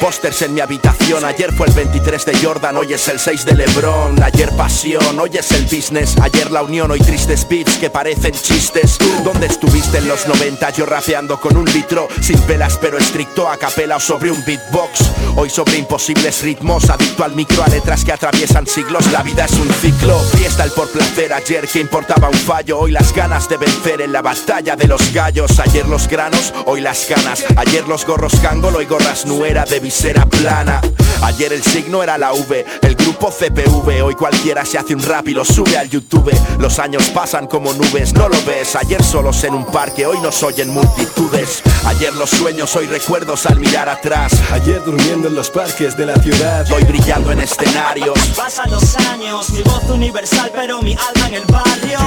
Pósters 0.00 0.40
en 0.40 0.54
mi 0.54 0.60
habitación, 0.60 1.26
ayer 1.26 1.52
fue 1.52 1.66
el 1.66 1.74
23 1.74 2.24
de 2.24 2.38
Jordan, 2.38 2.74
hoy 2.78 2.94
es 2.94 3.06
el 3.08 3.20
6 3.20 3.44
de 3.44 3.54
Lebron. 3.54 4.22
Ayer 4.22 4.50
pasión, 4.56 5.18
hoy 5.20 5.30
es 5.34 5.52
el 5.52 5.64
business. 5.64 6.16
Ayer 6.22 6.50
la 6.50 6.62
unión, 6.62 6.90
hoy 6.90 7.00
tristes 7.00 7.46
beats 7.46 7.76
que 7.76 7.90
parecen 7.90 8.32
chistes. 8.32 8.96
¿Dónde 9.22 9.46
estuviste 9.46 9.98
en 9.98 10.08
los 10.08 10.26
90? 10.26 10.70
Yo 10.70 10.86
rapeando 10.86 11.38
con 11.38 11.56
un 11.56 11.66
litro 11.66 12.08
Sin 12.22 12.44
velas 12.46 12.78
pero 12.80 12.96
estricto, 12.96 13.46
a 13.46 13.58
capela 13.58 13.96
o 13.96 14.00
sobre 14.00 14.30
un 14.30 14.42
beatbox. 14.42 15.02
Hoy 15.36 15.50
sobre 15.50 15.76
imposibles 15.76 16.42
ritmos, 16.42 16.88
adicto 16.88 17.22
al 17.22 17.34
micro 17.34 17.62
A 17.62 17.68
letras 17.68 18.02
que 18.02 18.12
atraviesan 18.12 18.66
siglos, 18.66 19.12
la 19.12 19.22
vida 19.22 19.44
es 19.44 19.52
un 19.52 19.68
ciclo 19.74 20.18
Fiesta 20.36 20.64
el 20.64 20.72
por 20.72 20.90
placer, 20.90 21.32
ayer 21.32 21.68
que 21.68 21.78
importaba 21.78 22.28
un 22.28 22.34
fallo 22.34 22.78
Hoy 22.78 22.90
las 22.90 23.14
ganas 23.14 23.48
de 23.48 23.58
vencer 23.58 24.00
en 24.00 24.12
la 24.12 24.22
batalla 24.22 24.76
de 24.76 24.86
los 24.86 25.12
gallos. 25.12 25.58
Ayer 25.60 25.86
los 25.86 26.08
granos, 26.08 26.54
hoy 26.64 26.80
las 26.80 27.06
ganas 27.06 27.44
Ayer 27.56 27.86
los 27.86 28.06
gorros 28.06 28.34
cangol, 28.40 28.76
hoy 28.76 28.86
gorras 28.86 29.26
nuera 29.26 29.64
de 29.64 29.89
visera 29.90 30.24
plana. 30.24 30.80
Ayer 31.22 31.52
el 31.52 31.64
signo 31.64 32.00
era 32.00 32.16
la 32.16 32.32
V, 32.32 32.64
el 32.82 32.94
grupo 32.94 33.30
CPV 33.30 34.02
Hoy 34.04 34.14
cualquiera 34.14 34.64
se 34.64 34.78
hace 34.78 34.94
un 34.94 35.02
rap 35.02 35.26
y 35.26 35.32
lo 35.32 35.44
sube 35.44 35.76
al 35.76 35.90
YouTube. 35.90 36.32
Los 36.60 36.78
años 36.78 37.10
pasan 37.10 37.48
como 37.48 37.72
nubes, 37.72 38.14
no 38.14 38.28
lo 38.28 38.40
ves. 38.44 38.76
Ayer 38.76 39.02
solos 39.02 39.42
en 39.42 39.54
un 39.54 39.66
parque, 39.66 40.06
hoy 40.06 40.18
nos 40.20 40.44
oyen 40.44 40.70
multitudes. 40.70 41.62
Ayer 41.86 42.14
los 42.14 42.30
sueños, 42.30 42.74
hoy 42.76 42.86
recuerdos 42.86 43.46
al 43.46 43.58
mirar 43.58 43.88
atrás. 43.88 44.32
Ayer 44.52 44.80
durmiendo 44.84 45.26
en 45.26 45.34
los 45.34 45.50
parques 45.50 45.96
de 45.96 46.06
la 46.06 46.14
ciudad. 46.22 46.70
Hoy 46.70 46.84
brillando 46.84 47.32
en 47.32 47.40
escenarios. 47.40 48.16
Pasan 48.36 48.70
los 48.70 48.96
años, 48.96 49.50
mi 49.50 49.62
voz 49.62 49.82
universal, 49.90 50.52
pero 50.54 50.80
mi 50.80 50.92
alma 50.92 51.28
en 51.28 51.34
el 51.34 51.44
barrio. 51.46 51.98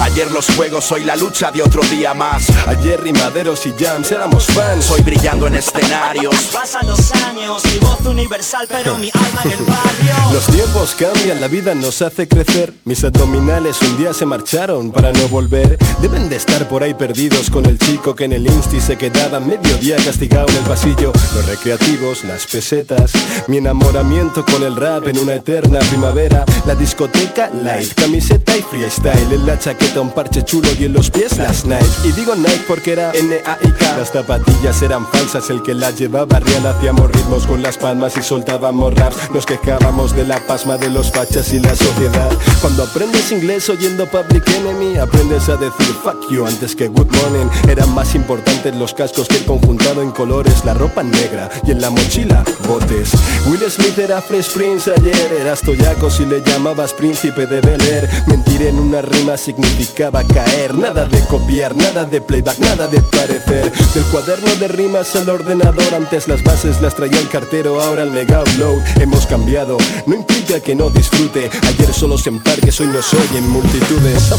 Ayer 0.00 0.30
los 0.30 0.46
juegos, 0.56 0.90
hoy 0.92 1.04
la 1.04 1.14
lucha 1.14 1.50
de 1.50 1.62
otro 1.62 1.82
día 1.82 2.14
más. 2.14 2.44
Ayer 2.66 3.00
rimaderos 3.00 3.66
y 3.66 3.74
jams 3.78 4.10
éramos 4.10 4.46
fans. 4.46 4.90
Hoy 4.90 5.02
brillando 5.02 5.46
en 5.46 5.56
escenarios. 5.56 6.34
Pasan 6.52 6.86
los 6.86 7.12
años, 7.12 7.29
años, 7.30 7.62
mi 7.64 7.78
voz 7.78 8.00
universal, 8.06 8.66
pero 8.68 8.96
mi 8.98 9.10
alma 9.14 9.42
en 9.44 9.52
el 9.52 9.64
barrio. 9.64 10.32
Los 10.32 10.46
tiempos 10.46 10.94
cambian, 10.98 11.40
la 11.40 11.48
vida 11.48 11.74
nos 11.74 12.02
hace 12.02 12.26
crecer. 12.26 12.72
Mis 12.84 13.04
abdominales 13.04 13.80
un 13.82 13.96
día 13.98 14.12
se 14.12 14.26
marcharon 14.26 14.90
para 14.90 15.12
no 15.12 15.28
volver. 15.28 15.78
Deben 16.00 16.28
de 16.28 16.36
estar 16.36 16.68
por 16.68 16.82
ahí 16.82 16.94
perdidos 16.94 17.50
con 17.50 17.66
el 17.66 17.78
chico 17.78 18.14
que 18.14 18.24
en 18.24 18.32
el 18.32 18.46
insti 18.46 18.80
se 18.80 18.96
quedaba 18.96 19.40
medio 19.40 19.76
día 19.78 19.96
castigado 19.96 20.48
en 20.48 20.56
el 20.56 20.64
pasillo. 20.64 21.12
Los 21.34 21.46
recreativos, 21.46 22.24
las 22.24 22.46
pesetas, 22.46 23.12
mi 23.46 23.58
enamoramiento 23.58 24.44
con 24.44 24.62
el 24.62 24.76
rap 24.76 25.06
en 25.08 25.18
una 25.18 25.34
eterna 25.34 25.78
primavera. 25.80 26.44
La 26.66 26.74
discoteca, 26.74 27.50
light, 27.62 27.94
camiseta 27.94 28.56
y 28.56 28.62
freestyle. 28.62 29.32
En 29.32 29.46
la 29.46 29.58
chaqueta 29.58 30.00
un 30.00 30.10
parche 30.10 30.44
chulo 30.44 30.68
y 30.78 30.84
en 30.84 30.92
los 30.92 31.10
pies 31.10 31.38
las 31.38 31.64
Nike. 31.64 31.86
Y 32.04 32.12
digo 32.12 32.34
Nike 32.34 32.64
porque 32.66 32.92
era 32.92 33.12
N-A-I-K. 33.12 33.96
Las 33.96 34.10
zapatillas 34.10 34.82
eran 34.82 35.06
falsas, 35.06 35.48
el 35.50 35.62
que 35.62 35.74
las 35.74 35.98
llevaba 35.98 36.40
real. 36.40 36.66
Hacíamos 36.66 37.10
con 37.46 37.62
las 37.62 37.76
palmas 37.78 38.16
y 38.16 38.22
soltábamos 38.22 38.94
raps. 38.94 39.30
Nos 39.32 39.46
quejábamos 39.46 40.14
de 40.16 40.24
la 40.24 40.38
pasma 40.46 40.76
de 40.76 40.90
los 40.90 41.10
fachas 41.10 41.52
y 41.52 41.60
la 41.60 41.74
sociedad. 41.76 42.30
Cuando 42.60 42.82
aprendes 42.82 43.30
inglés 43.30 43.68
oyendo 43.68 44.06
Public 44.06 44.48
Enemy, 44.48 44.98
aprendes 44.98 45.48
a 45.48 45.56
decir 45.56 45.94
fuck 46.02 46.28
you 46.30 46.44
antes 46.46 46.74
que 46.74 46.88
good 46.88 47.10
morning. 47.22 47.46
Eran 47.68 47.94
más 47.94 48.14
importantes 48.14 48.74
los 48.74 48.94
cascos 48.94 49.28
que 49.28 49.36
el 49.36 49.44
conjuntado 49.44 50.02
en 50.02 50.10
colores, 50.10 50.64
la 50.64 50.74
ropa 50.74 51.02
negra 51.02 51.48
y 51.64 51.70
en 51.70 51.80
la 51.80 51.90
mochila 51.90 52.42
botes. 52.66 53.12
Will 53.46 53.60
Smith 53.70 53.98
era 53.98 54.20
Fresh 54.20 54.52
Prince 54.52 54.90
ayer, 54.90 55.32
eras 55.40 55.60
toyaco 55.60 56.10
si 56.10 56.26
le 56.26 56.42
llamabas 56.42 56.92
príncipe 56.92 57.46
de 57.46 57.60
Bel. 57.60 57.80
Mentir 58.26 58.62
en 58.62 58.78
una 58.78 59.02
rima 59.02 59.36
significaba 59.36 60.24
caer, 60.24 60.74
nada 60.74 61.06
de 61.06 61.20
copiar, 61.26 61.76
nada 61.76 62.04
de 62.04 62.20
playback, 62.20 62.58
nada 62.58 62.88
de 62.88 63.00
parecer. 63.00 63.72
Del 63.94 64.04
cuaderno 64.04 64.54
de 64.56 64.68
rimas 64.68 65.14
al 65.16 65.28
ordenador, 65.28 65.94
antes 65.94 66.28
las 66.28 66.42
bases 66.42 66.80
las 66.82 66.94
traía 66.94 67.09
el 67.18 67.28
cartero, 67.28 67.80
ahora 67.80 68.02
el 68.02 68.10
mega 68.10 68.42
upload. 68.42 68.80
Hemos 69.00 69.26
cambiado, 69.26 69.76
no 70.06 70.14
implica 70.14 70.60
que 70.60 70.74
no 70.74 70.90
disfrute. 70.90 71.50
Ayer 71.66 71.92
solo 71.92 72.16
en 72.24 72.40
parques, 72.40 72.80
hoy 72.80 72.88
no 72.88 73.02
soy 73.02 73.28
en 73.36 73.48
multitudes. 73.48 74.30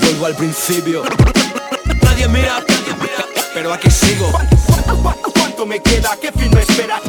Vuelvo 0.00 0.26
al 0.26 0.36
principio. 0.36 1.02
Nadie 2.02 2.28
mira, 2.28 2.60
nadie 2.60 2.94
mira, 3.00 3.26
pero 3.54 3.72
aquí 3.72 3.90
sigo. 3.90 4.30
¿Cuánto 5.34 5.66
me 5.66 5.80
queda? 5.80 6.16
¿Qué 6.20 6.32
fin 6.32 6.50
me 6.54 6.60
espera? 6.60 7.00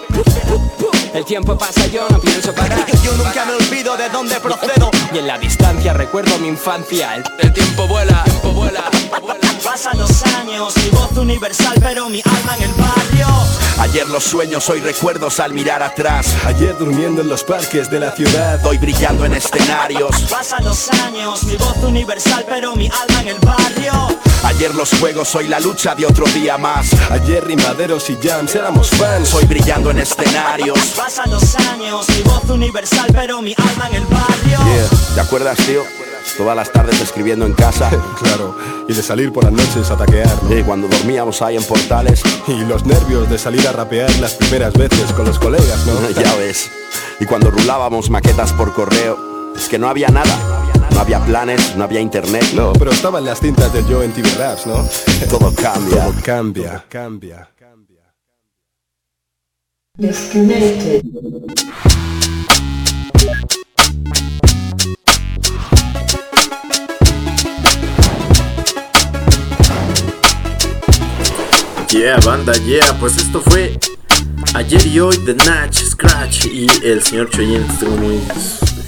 El 1.13 1.25
tiempo 1.25 1.57
pasa, 1.57 1.85
yo 1.87 2.07
no 2.09 2.19
pienso 2.19 2.53
parar. 2.53 2.85
Yo 3.03 3.11
nunca 3.17 3.45
me 3.45 3.53
olvido 3.53 3.97
de 3.97 4.09
dónde 4.09 4.39
procedo. 4.39 4.91
Y 5.13 5.17
en 5.17 5.27
la 5.27 5.37
distancia 5.37 5.93
recuerdo 5.93 6.37
mi 6.39 6.47
infancia. 6.47 7.15
El, 7.15 7.23
El 7.39 7.53
tiempo 7.53 7.87
vuela, 7.87 8.23
tiempo 8.23 8.51
vuela, 8.51 8.83
vuela. 9.21 9.39
Pasan 9.63 9.97
los 9.99 10.23
años, 10.23 10.75
mi 10.77 10.89
voz 10.89 11.11
universal, 11.17 11.75
pero 11.79 12.09
mi 12.09 12.21
alma 12.25 12.57
en 12.57 12.63
el 12.63 12.73
barrio. 12.73 13.27
Ayer 13.79 14.07
los 14.09 14.23
sueños, 14.23 14.69
hoy 14.69 14.79
recuerdos 14.79 15.39
al 15.39 15.53
mirar 15.53 15.83
atrás. 15.83 16.35
Ayer 16.45 16.75
durmiendo 16.77 17.21
en 17.21 17.29
los 17.29 17.43
parques 17.43 17.89
de 17.89 17.99
la 17.99 18.11
ciudad. 18.11 18.63
Hoy 18.65 18.77
brillando 18.77 19.23
en 19.25 19.33
escenarios. 19.33 20.23
Pasan 20.29 20.63
los 20.63 20.89
años, 20.89 21.43
mi 21.43 21.57
voz 21.57 21.77
universal, 21.83 22.45
pero 22.47 22.75
mi 22.75 22.87
alma 22.87 23.21
en 23.21 23.27
el 23.29 23.39
barrio. 23.39 23.93
Ayer 24.43 24.73
los 24.73 24.89
juegos, 24.99 25.35
hoy 25.35 25.47
la 25.47 25.59
lucha 25.59 25.93
de 25.93 26.05
otro 26.05 26.25
día 26.27 26.57
más. 26.57 26.93
Ayer 27.11 27.45
rimaderos 27.45 28.09
y 28.09 28.17
jams 28.21 28.55
éramos 28.55 28.89
fans. 28.89 29.33
Hoy 29.33 29.45
brillando 29.45 29.91
en 29.91 29.99
escenarios. 29.99 30.79
Pasan 30.95 31.29
los 31.29 31.55
años, 31.55 32.07
mi 32.09 32.21
voz 32.23 32.49
universal, 32.49 33.07
pero 33.13 33.41
mi 33.41 33.53
alma 33.57 33.87
en 33.89 33.95
el 33.95 34.05
barrio. 34.05 34.59
¿Te 35.13 35.21
acuerdas, 35.21 35.57
tío? 35.57 36.00
Todas 36.37 36.55
las 36.55 36.71
tardes 36.71 36.99
escribiendo 37.01 37.45
en 37.45 37.53
casa. 37.53 37.89
Claro, 38.21 38.55
y 38.87 38.93
de 38.93 39.01
salir 39.01 39.33
por 39.33 39.43
las 39.43 39.53
noches 39.53 39.89
a 39.89 39.97
taquear, 39.97 40.43
¿no? 40.43 40.55
Y 40.55 40.63
cuando 40.63 40.87
dormíamos 40.87 41.41
ahí 41.41 41.57
en 41.57 41.63
portales. 41.63 42.21
Y 42.47 42.59
los 42.65 42.85
nervios 42.85 43.29
de 43.29 43.37
salir 43.37 43.67
a 43.67 43.71
rapear 43.71 44.09
las 44.19 44.35
primeras 44.35 44.73
veces 44.73 45.11
con 45.13 45.25
los 45.25 45.39
colegas, 45.39 45.85
¿no? 45.85 46.09
ya 46.21 46.35
ves. 46.35 46.69
Y 47.19 47.25
cuando 47.25 47.49
rulábamos 47.49 48.09
maquetas 48.09 48.53
por 48.53 48.73
correo, 48.73 49.53
es 49.55 49.67
que 49.67 49.79
no 49.79 49.87
había 49.87 50.09
nada. 50.09 50.37
No 50.93 50.99
había 50.99 51.19
planes, 51.19 51.75
no 51.75 51.83
había 51.83 51.99
internet. 51.99 52.45
No, 52.53 52.73
pero 52.73 52.91
estaban 52.91 53.25
las 53.25 53.39
cintas 53.39 53.73
del 53.73 53.87
yo 53.87 54.03
en 54.03 54.11
TV 54.11 54.29
Raps, 54.37 54.67
¿no? 54.67 54.85
Todo 55.29 55.53
cambia. 55.55 56.05
Todo 56.05 56.13
cambia, 56.23 56.85
cambia. 56.89 57.49
Disconnected. 59.97 61.03
Yeah, 71.91 72.17
banda, 72.25 72.53
yeah, 72.53 72.97
pues 73.01 73.17
esto 73.17 73.41
fue 73.41 73.77
ayer 74.55 74.87
y 74.87 75.01
hoy 75.01 75.17
de 75.25 75.35
Natch, 75.35 75.83
Scratch 75.83 76.45
y 76.45 76.65
el 76.85 77.03
señor 77.03 77.29
Choyin. 77.29 77.67
Tengo 77.79 77.97
muy 77.97 78.21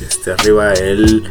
este, 0.07 0.31
arriba 0.31 0.71
el 0.71 1.29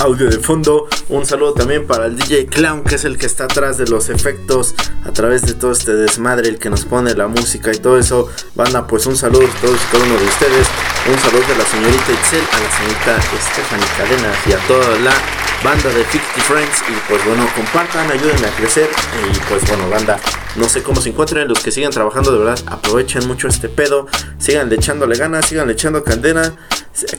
audio 0.00 0.28
de 0.28 0.40
fondo. 0.40 0.88
Un 1.08 1.24
saludo 1.24 1.54
también 1.54 1.86
para 1.86 2.06
el 2.06 2.16
DJ 2.16 2.46
Clown, 2.46 2.82
que 2.82 2.96
es 2.96 3.04
el 3.04 3.16
que 3.16 3.26
está 3.26 3.44
atrás 3.44 3.78
de 3.78 3.86
los 3.86 4.08
efectos 4.08 4.74
a 5.04 5.12
través 5.12 5.42
de 5.42 5.54
todo 5.54 5.70
este 5.70 5.94
desmadre, 5.94 6.48
el 6.48 6.58
que 6.58 6.68
nos 6.68 6.84
pone 6.84 7.14
la 7.14 7.28
música 7.28 7.72
y 7.72 7.78
todo 7.78 7.96
eso. 7.96 8.28
Banda, 8.56 8.88
pues 8.88 9.06
un 9.06 9.16
saludo 9.16 9.46
a 9.46 9.60
todos 9.60 9.76
y 9.76 9.92
cada 9.92 10.04
uno 10.04 10.18
de 10.18 10.26
ustedes. 10.26 10.66
Un 11.08 11.18
saludo 11.20 11.46
de 11.46 11.58
la 11.58 11.64
señorita 11.64 12.12
Itzel, 12.12 12.42
a 12.42 12.58
la 12.58 12.76
señorita 12.76 13.22
Stephanie 13.52 13.86
Cadena 13.96 14.32
y 14.48 14.52
a 14.52 14.66
toda 14.66 14.98
la 14.98 15.47
banda 15.62 15.88
de 15.88 16.04
50 16.04 16.40
Friends. 16.42 16.82
Y 16.88 17.08
pues 17.08 17.24
bueno, 17.24 17.48
compartan, 17.54 18.10
ayúdenme 18.10 18.46
a 18.46 18.50
crecer. 18.50 18.88
Y 19.32 19.38
pues 19.48 19.66
bueno, 19.68 19.88
banda, 19.88 20.18
no 20.56 20.68
sé 20.68 20.82
cómo 20.82 21.00
se 21.00 21.10
encuentren. 21.10 21.48
Los 21.48 21.60
que 21.60 21.70
sigan 21.70 21.90
trabajando, 21.90 22.32
de 22.32 22.38
verdad, 22.38 22.58
aprovechen 22.66 23.26
mucho 23.26 23.48
este 23.48 23.68
pedo. 23.68 24.06
Sigan 24.38 24.72
echándole 24.72 25.16
ganas, 25.16 25.46
sigan 25.46 25.70
echando 25.70 26.04
candela. 26.04 26.54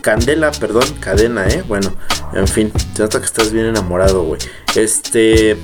Candela, 0.01 0.51
perdón, 0.51 0.84
cadena, 1.00 1.48
eh. 1.48 1.63
Bueno, 1.67 1.96
en 2.34 2.48
fin, 2.48 2.72
se 2.96 3.03
nota 3.03 3.19
que 3.19 3.25
estás 3.25 3.51
bien 3.51 3.65
enamorado, 3.65 4.24
güey. 4.24 4.41
Este. 4.75 5.58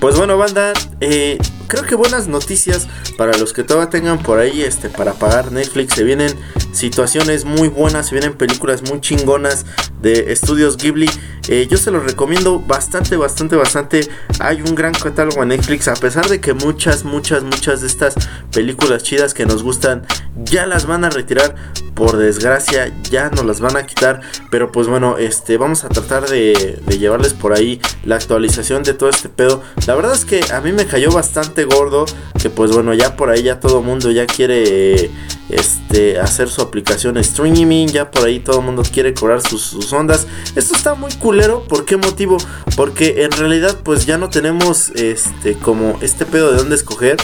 Pues 0.00 0.16
bueno, 0.16 0.38
banda, 0.38 0.72
eh, 1.00 1.38
creo 1.68 1.84
que 1.84 1.94
buenas 1.94 2.26
noticias 2.26 2.88
para 3.16 3.36
los 3.36 3.52
que 3.52 3.62
todavía 3.62 3.90
tengan 3.90 4.18
por 4.18 4.40
ahí 4.40 4.62
este 4.62 4.88
para 4.88 5.12
pagar 5.12 5.52
Netflix. 5.52 5.94
Se 5.94 6.02
vienen 6.02 6.34
situaciones 6.72 7.44
muy 7.44 7.68
buenas, 7.68 8.08
se 8.08 8.14
vienen 8.14 8.34
películas 8.36 8.82
muy 8.88 9.00
chingonas 9.00 9.66
de 10.00 10.32
estudios 10.32 10.76
Ghibli. 10.76 11.08
Eh, 11.48 11.66
yo 11.70 11.76
se 11.78 11.90
los 11.90 12.04
recomiendo 12.04 12.58
bastante, 12.60 13.16
bastante, 13.16 13.56
bastante. 13.56 14.08
Hay 14.40 14.60
un 14.62 14.74
gran 14.74 14.92
catálogo 14.92 15.42
en 15.42 15.48
Netflix, 15.50 15.88
a 15.88 15.94
pesar 15.94 16.28
de 16.28 16.40
que 16.40 16.52
muchas, 16.52 17.04
muchas, 17.04 17.42
muchas 17.42 17.80
de 17.80 17.86
estas 17.86 18.14
películas 18.52 19.02
chidas 19.02 19.32
que 19.32 19.46
nos 19.46 19.62
gustan 19.62 20.06
ya 20.36 20.66
las 20.66 20.86
van 20.86 21.04
a 21.04 21.10
retirar. 21.10 21.54
Por 21.94 22.16
desgracia, 22.16 22.94
ya 23.10 23.28
nos 23.30 23.44
las 23.44 23.60
van 23.60 23.76
a 23.76 23.84
quitar. 23.84 24.20
Pero 24.50 24.70
pues 24.70 24.86
bueno, 24.86 25.18
este, 25.18 25.56
vamos 25.56 25.84
a 25.84 25.88
tratar 25.88 26.28
de, 26.28 26.80
de 26.86 26.98
llevarles 26.98 27.34
por 27.34 27.52
ahí 27.54 27.80
la 28.04 28.16
actualización 28.16 28.82
de 28.82 28.94
todo 28.94 29.08
este 29.08 29.28
pedo. 29.28 29.62
La 29.86 29.94
verdad 29.94 30.14
es 30.14 30.24
que 30.24 30.40
a 30.52 30.60
mí 30.60 30.72
me 30.72 30.86
cayó 30.86 31.10
bastante 31.10 31.57
gordo. 31.64 32.06
Que 32.40 32.50
pues 32.50 32.70
bueno, 32.72 32.94
ya 32.94 33.16
por 33.16 33.30
ahí 33.30 33.42
ya 33.42 33.60
todo 33.60 33.82
mundo 33.82 34.10
ya 34.10 34.26
quiere 34.26 35.10
este, 35.48 36.18
hacer 36.20 36.48
su 36.48 36.62
aplicación 36.62 37.16
streaming. 37.18 37.86
Ya 37.88 38.10
por 38.10 38.26
ahí 38.26 38.40
todo 38.40 38.60
el 38.60 38.64
mundo 38.64 38.82
quiere 38.82 39.14
cobrar 39.14 39.40
sus, 39.42 39.62
sus 39.62 39.92
ondas. 39.92 40.26
Esto 40.56 40.74
está 40.74 40.94
muy 40.94 41.12
culero. 41.14 41.64
¿Por 41.64 41.84
qué 41.84 41.96
motivo? 41.96 42.38
Porque 42.76 43.24
en 43.24 43.32
realidad 43.32 43.78
pues 43.82 44.06
ya 44.06 44.18
no 44.18 44.30
tenemos 44.30 44.90
este 44.90 45.54
como 45.54 45.98
este 46.00 46.26
pedo 46.26 46.50
de 46.50 46.58
dónde 46.58 46.76
escoger. 46.76 47.16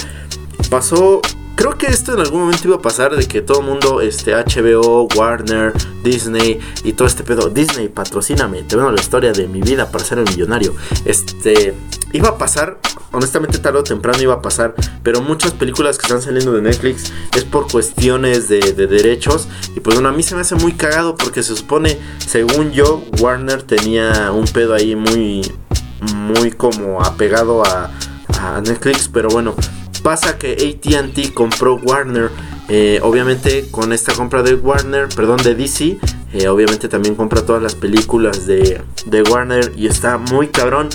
Pasó 0.71 1.21
Creo 1.57 1.79
que 1.79 1.87
esto 1.87 2.15
en 2.15 2.21
algún 2.21 2.41
momento 2.41 2.67
iba 2.67 2.77
a 2.77 2.83
pasar 2.83 3.15
de 3.15 3.27
que 3.29 3.41
todo 3.41 3.61
el 3.61 3.67
mundo, 3.67 4.01
este, 4.01 4.35
HBO, 4.35 5.07
Warner, 5.15 5.73
Disney 6.03 6.59
y 6.83 6.95
todo 6.95 7.07
este 7.07 7.23
pedo. 7.23 7.49
Disney, 7.49 7.89
patrocíname, 7.89 8.65
te 8.65 8.75
veo 8.75 8.91
la 8.91 9.01
historia 9.01 9.33
de 9.33 9.47
mi 9.47 9.61
vida 9.61 9.91
para 9.91 10.05
ser 10.05 10.19
el 10.19 10.25
millonario. 10.25 10.75
Este, 11.05 11.73
iba 12.13 12.31
a 12.31 12.39
pasar, 12.39 12.79
honestamente 13.13 13.59
tarde 13.59 13.79
o 13.79 13.85
temprano 13.85 14.21
iba 14.21 14.35
a 14.35 14.43
pasar, 14.43 14.75
pero 15.05 15.23
muchas 15.23 15.53
películas 15.53 15.97
que 15.97 16.07
están 16.07 16.23
saliendo 16.23 16.53
de 16.53 16.61
Netflix 16.61 17.13
es 17.37 17.45
por 17.45 17.71
cuestiones 17.71 18.49
de, 18.49 18.73
de 18.73 18.87
derechos. 18.89 19.47
Y 19.77 19.81
pues 19.81 19.95
bueno, 19.95 20.09
a 20.09 20.13
mí 20.13 20.25
se 20.25 20.35
me 20.35 20.41
hace 20.41 20.57
muy 20.57 20.73
cagado 20.73 21.15
porque 21.15 21.45
se 21.45 21.55
supone, 21.55 21.99
según 22.27 22.73
yo, 22.73 23.05
Warner 23.21 23.63
tenía 23.63 24.33
un 24.33 24.47
pedo 24.47 24.75
ahí 24.75 24.97
muy, 24.97 25.53
muy 26.15 26.51
como 26.51 27.01
apegado 27.01 27.65
a, 27.65 27.93
a 28.41 28.61
Netflix, 28.61 29.09
pero 29.09 29.29
bueno 29.29 29.55
pasa 30.05 30.39
que 30.39 30.53
ATT 30.53 31.33
compró 31.33 31.77
Warner. 31.77 32.31
Eh, 32.69 33.01
obviamente 33.03 33.67
con 33.71 33.93
esta 33.93 34.13
compra 34.13 34.43
de 34.43 34.55
Warner, 34.55 35.09
perdón, 35.09 35.39
de 35.43 35.55
DC, 35.55 35.99
eh, 36.33 36.49
obviamente 36.49 36.89
también 36.89 37.15
compra 37.15 37.45
todas 37.45 37.63
las 37.63 37.75
películas 37.75 38.47
de, 38.47 38.81
de, 39.07 39.23
Warner 39.23 39.73
y 39.77 39.87
está 39.87 40.19
muy 40.19 40.49
cabrón. 40.49 40.89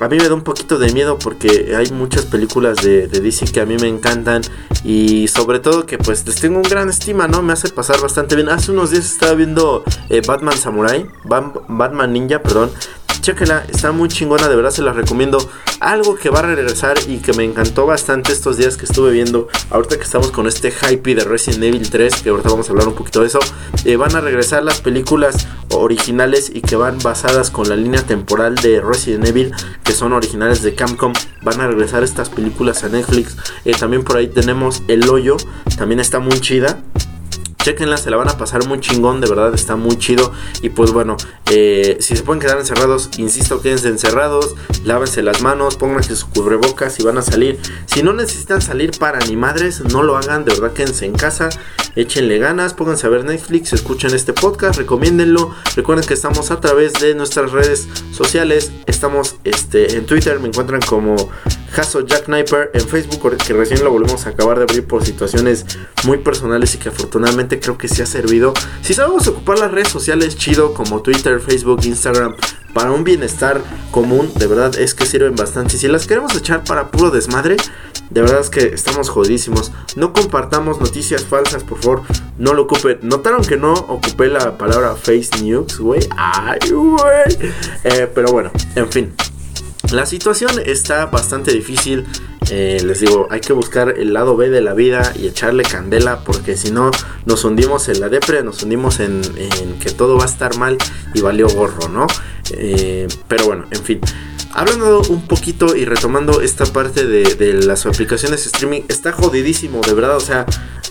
A 0.00 0.08
mí 0.08 0.16
me 0.16 0.28
da 0.28 0.34
un 0.34 0.42
poquito 0.42 0.78
de 0.78 0.92
miedo 0.92 1.18
porque 1.18 1.74
hay 1.76 1.90
muchas 1.92 2.24
películas 2.24 2.78
de, 2.78 3.08
de, 3.08 3.20
DC 3.20 3.46
que 3.52 3.60
a 3.60 3.66
mí 3.66 3.76
me 3.78 3.88
encantan 3.88 4.40
y 4.84 5.28
sobre 5.28 5.58
todo 5.58 5.84
que 5.84 5.98
pues 5.98 6.26
les 6.26 6.36
tengo 6.36 6.56
un 6.56 6.62
gran 6.62 6.88
estima, 6.88 7.28
¿no? 7.28 7.42
Me 7.42 7.52
hace 7.52 7.68
pasar 7.68 8.00
bastante 8.00 8.36
bien. 8.36 8.48
Hace 8.48 8.72
unos 8.72 8.90
días 8.90 9.04
estaba 9.04 9.34
viendo 9.34 9.84
eh, 10.08 10.22
Batman 10.26 10.56
Samurai, 10.56 11.06
Batman 11.24 12.12
Ninja, 12.12 12.40
perdón. 12.40 12.70
Chéquela, 13.20 13.64
está 13.68 13.92
muy 13.92 14.08
chingona, 14.08 14.48
de 14.48 14.56
verdad 14.56 14.70
se 14.70 14.80
la 14.80 14.94
recomiendo. 14.94 15.38
Algo 15.80 16.16
que 16.16 16.30
va 16.30 16.38
a 16.38 16.42
regresar 16.42 16.96
y 17.06 17.18
que 17.18 17.34
me 17.34 17.44
encantó 17.44 17.84
bastante 17.86 18.32
estos 18.32 18.56
días 18.56 18.78
que 18.78 18.86
estuve 18.86 19.10
viendo, 19.10 19.48
ahorita 19.70 19.96
que 19.96 20.04
estamos 20.04 20.30
con 20.30 20.46
este 20.46 20.70
hype 20.70 21.14
de 21.14 21.24
Resident 21.24 21.64
Evil 21.64 21.90
3, 21.90 22.22
que 22.22 22.30
ahorita 22.30 22.48
vamos 22.48 22.68
a 22.68 22.72
hablar 22.72 22.88
un 22.88 22.94
poquito 22.94 23.20
de 23.20 23.26
eso, 23.26 23.38
eh, 23.84 23.96
van 23.96 24.16
a 24.16 24.20
regresar 24.20 24.62
las 24.62 24.80
películas 24.80 25.46
originales 25.74 26.50
y 26.52 26.62
que 26.62 26.76
van 26.76 26.98
basadas 26.98 27.50
con 27.50 27.68
la 27.68 27.76
línea 27.76 28.02
temporal 28.02 28.54
de 28.56 28.80
Resident 28.80 29.26
Evil, 29.26 29.52
que 29.84 29.92
son 29.92 30.12
originales 30.14 30.62
de 30.62 30.74
Capcom. 30.74 31.12
Van 31.42 31.60
a 31.60 31.68
regresar 31.68 32.02
estas 32.02 32.30
películas 32.30 32.84
a 32.84 32.88
Netflix. 32.88 33.36
Eh, 33.66 33.72
también 33.78 34.02
por 34.02 34.16
ahí 34.16 34.28
tenemos 34.28 34.82
El 34.88 35.08
Hoyo, 35.08 35.36
también 35.76 36.00
está 36.00 36.20
muy 36.20 36.40
chida. 36.40 36.82
Chequenla, 37.62 37.98
se 37.98 38.10
la 38.10 38.16
van 38.16 38.28
a 38.28 38.38
pasar 38.38 38.66
muy 38.66 38.80
chingón, 38.80 39.20
de 39.20 39.28
verdad 39.28 39.54
está 39.54 39.76
muy 39.76 39.96
chido. 39.98 40.32
Y 40.62 40.70
pues 40.70 40.92
bueno, 40.92 41.16
eh, 41.50 41.98
si 42.00 42.16
se 42.16 42.22
pueden 42.22 42.40
quedar 42.40 42.58
encerrados, 42.58 43.10
insisto, 43.18 43.60
quédense 43.60 43.88
encerrados, 43.88 44.54
lávense 44.84 45.22
las 45.22 45.42
manos, 45.42 45.76
pónganse 45.76 46.16
su 46.16 46.28
cubrebocas 46.30 46.98
y 47.00 47.02
van 47.02 47.18
a 47.18 47.22
salir. 47.22 47.58
Si 47.86 48.02
no 48.02 48.12
necesitan 48.12 48.62
salir 48.62 48.92
para 48.98 49.18
ni 49.26 49.36
madres, 49.36 49.80
no 49.80 50.02
lo 50.02 50.16
hagan, 50.16 50.44
de 50.44 50.54
verdad 50.54 50.72
quédense 50.72 51.04
en 51.04 51.14
casa, 51.14 51.50
échenle 51.96 52.38
ganas, 52.38 52.72
pónganse 52.72 53.06
a 53.06 53.10
ver 53.10 53.24
Netflix, 53.24 53.72
escuchen 53.72 54.14
este 54.14 54.32
podcast, 54.32 54.78
recomiéndenlo. 54.78 55.54
Recuerden 55.76 56.06
que 56.06 56.14
estamos 56.14 56.50
a 56.50 56.60
través 56.60 56.94
de 56.94 57.14
nuestras 57.14 57.52
redes 57.52 57.88
sociales, 58.12 58.72
estamos 58.86 59.36
este, 59.44 59.96
en 59.96 60.06
Twitter, 60.06 60.40
me 60.40 60.48
encuentran 60.48 60.80
como 60.80 61.16
Hasso 61.76 62.00
Jack 62.00 62.26
Sniper, 62.26 62.70
en 62.74 62.86
Facebook, 62.86 63.36
que 63.38 63.52
recién 63.52 63.84
lo 63.84 63.90
volvemos 63.90 64.26
a 64.26 64.30
acabar 64.30 64.58
de 64.58 64.64
abrir 64.64 64.86
por 64.86 65.04
situaciones 65.04 65.66
muy 66.04 66.18
personales 66.18 66.74
y 66.74 66.78
que 66.78 66.88
afortunadamente 66.88 67.60
creo 67.60 67.78
que 67.78 67.88
sí 67.88 68.02
ha 68.02 68.06
servido. 68.06 68.52
Si 68.82 68.94
sabemos 68.94 69.26
ocupar 69.28 69.58
las 69.58 69.70
redes 69.70 69.88
sociales 69.88 70.36
chido 70.36 70.74
como 70.74 71.02
Twitter, 71.02 71.40
Facebook, 71.40 71.80
Instagram 71.84 72.34
para 72.74 72.92
un 72.92 73.04
bienestar 73.04 73.62
común, 73.90 74.30
de 74.36 74.46
verdad 74.46 74.78
es 74.78 74.94
que 74.94 75.06
sirven 75.06 75.34
bastante. 75.34 75.76
Si 75.76 75.88
las 75.88 76.06
queremos 76.06 76.34
echar 76.36 76.64
para 76.64 76.90
puro 76.90 77.10
desmadre, 77.10 77.56
de 78.10 78.22
verdad 78.22 78.40
es 78.40 78.50
que 78.50 78.66
estamos 78.74 79.08
jodísimos. 79.08 79.72
No 79.96 80.12
compartamos 80.12 80.80
noticias 80.80 81.24
falsas, 81.24 81.62
por 81.62 81.78
favor. 81.78 82.02
No 82.38 82.54
lo 82.54 82.62
ocupen. 82.62 82.98
Notaron 83.02 83.42
que 83.42 83.56
no 83.56 83.72
ocupé 83.72 84.28
la 84.28 84.58
palabra 84.58 84.96
face 84.96 85.30
news, 85.42 85.78
güey. 85.78 86.00
Ay, 86.16 86.58
güey. 86.70 87.52
Eh, 87.84 88.10
pero 88.12 88.32
bueno, 88.32 88.50
en 88.74 88.90
fin. 88.90 89.14
La 89.92 90.06
situación 90.06 90.52
está 90.64 91.06
bastante 91.06 91.52
difícil. 91.52 92.06
Eh, 92.50 92.80
les 92.84 93.00
digo, 93.00 93.28
hay 93.30 93.40
que 93.40 93.52
buscar 93.52 93.94
el 93.98 94.12
lado 94.12 94.36
B 94.36 94.50
de 94.50 94.60
la 94.60 94.74
vida 94.74 95.12
y 95.16 95.26
echarle 95.26 95.62
candela 95.62 96.24
porque 96.24 96.56
si 96.56 96.70
no 96.70 96.90
nos 97.24 97.44
hundimos 97.44 97.88
en 97.88 98.00
la 98.00 98.08
depre, 98.08 98.42
nos 98.42 98.62
hundimos 98.62 99.00
en, 99.00 99.22
que 99.80 99.90
todo 99.90 100.16
va 100.16 100.24
a 100.24 100.26
estar 100.26 100.56
mal 100.58 100.78
y 101.14 101.20
valió 101.20 101.48
gorro, 101.48 101.88
¿no? 101.88 102.06
Eh, 102.52 103.08
pero 103.26 103.46
bueno, 103.46 103.66
en 103.70 103.82
fin. 103.82 104.00
Hablando 104.52 105.00
un 105.08 105.26
poquito 105.26 105.76
y 105.76 105.84
retomando 105.84 106.40
esta 106.40 106.64
parte 106.66 107.06
de, 107.06 107.52
las 107.64 107.86
aplicaciones 107.86 108.46
streaming, 108.46 108.82
está 108.88 109.12
jodidísimo, 109.12 109.80
de 109.80 109.94
verdad. 109.94 110.16
O 110.16 110.20
sea, 110.20 110.44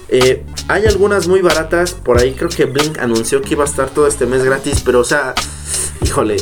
eh, 0.07 0.45
hay 0.69 0.85
algunas 0.85 1.27
muy 1.27 1.41
baratas. 1.41 1.93
Por 1.93 2.19
ahí 2.19 2.33
creo 2.33 2.49
que 2.49 2.65
Blink 2.65 2.99
anunció 2.99 3.41
que 3.41 3.53
iba 3.53 3.65
a 3.65 3.67
estar 3.67 3.89
todo 3.89 4.07
este 4.07 4.25
mes 4.25 4.43
gratis. 4.45 4.81
Pero, 4.85 5.01
o 5.01 5.03
sea, 5.03 5.35
híjole, 6.01 6.37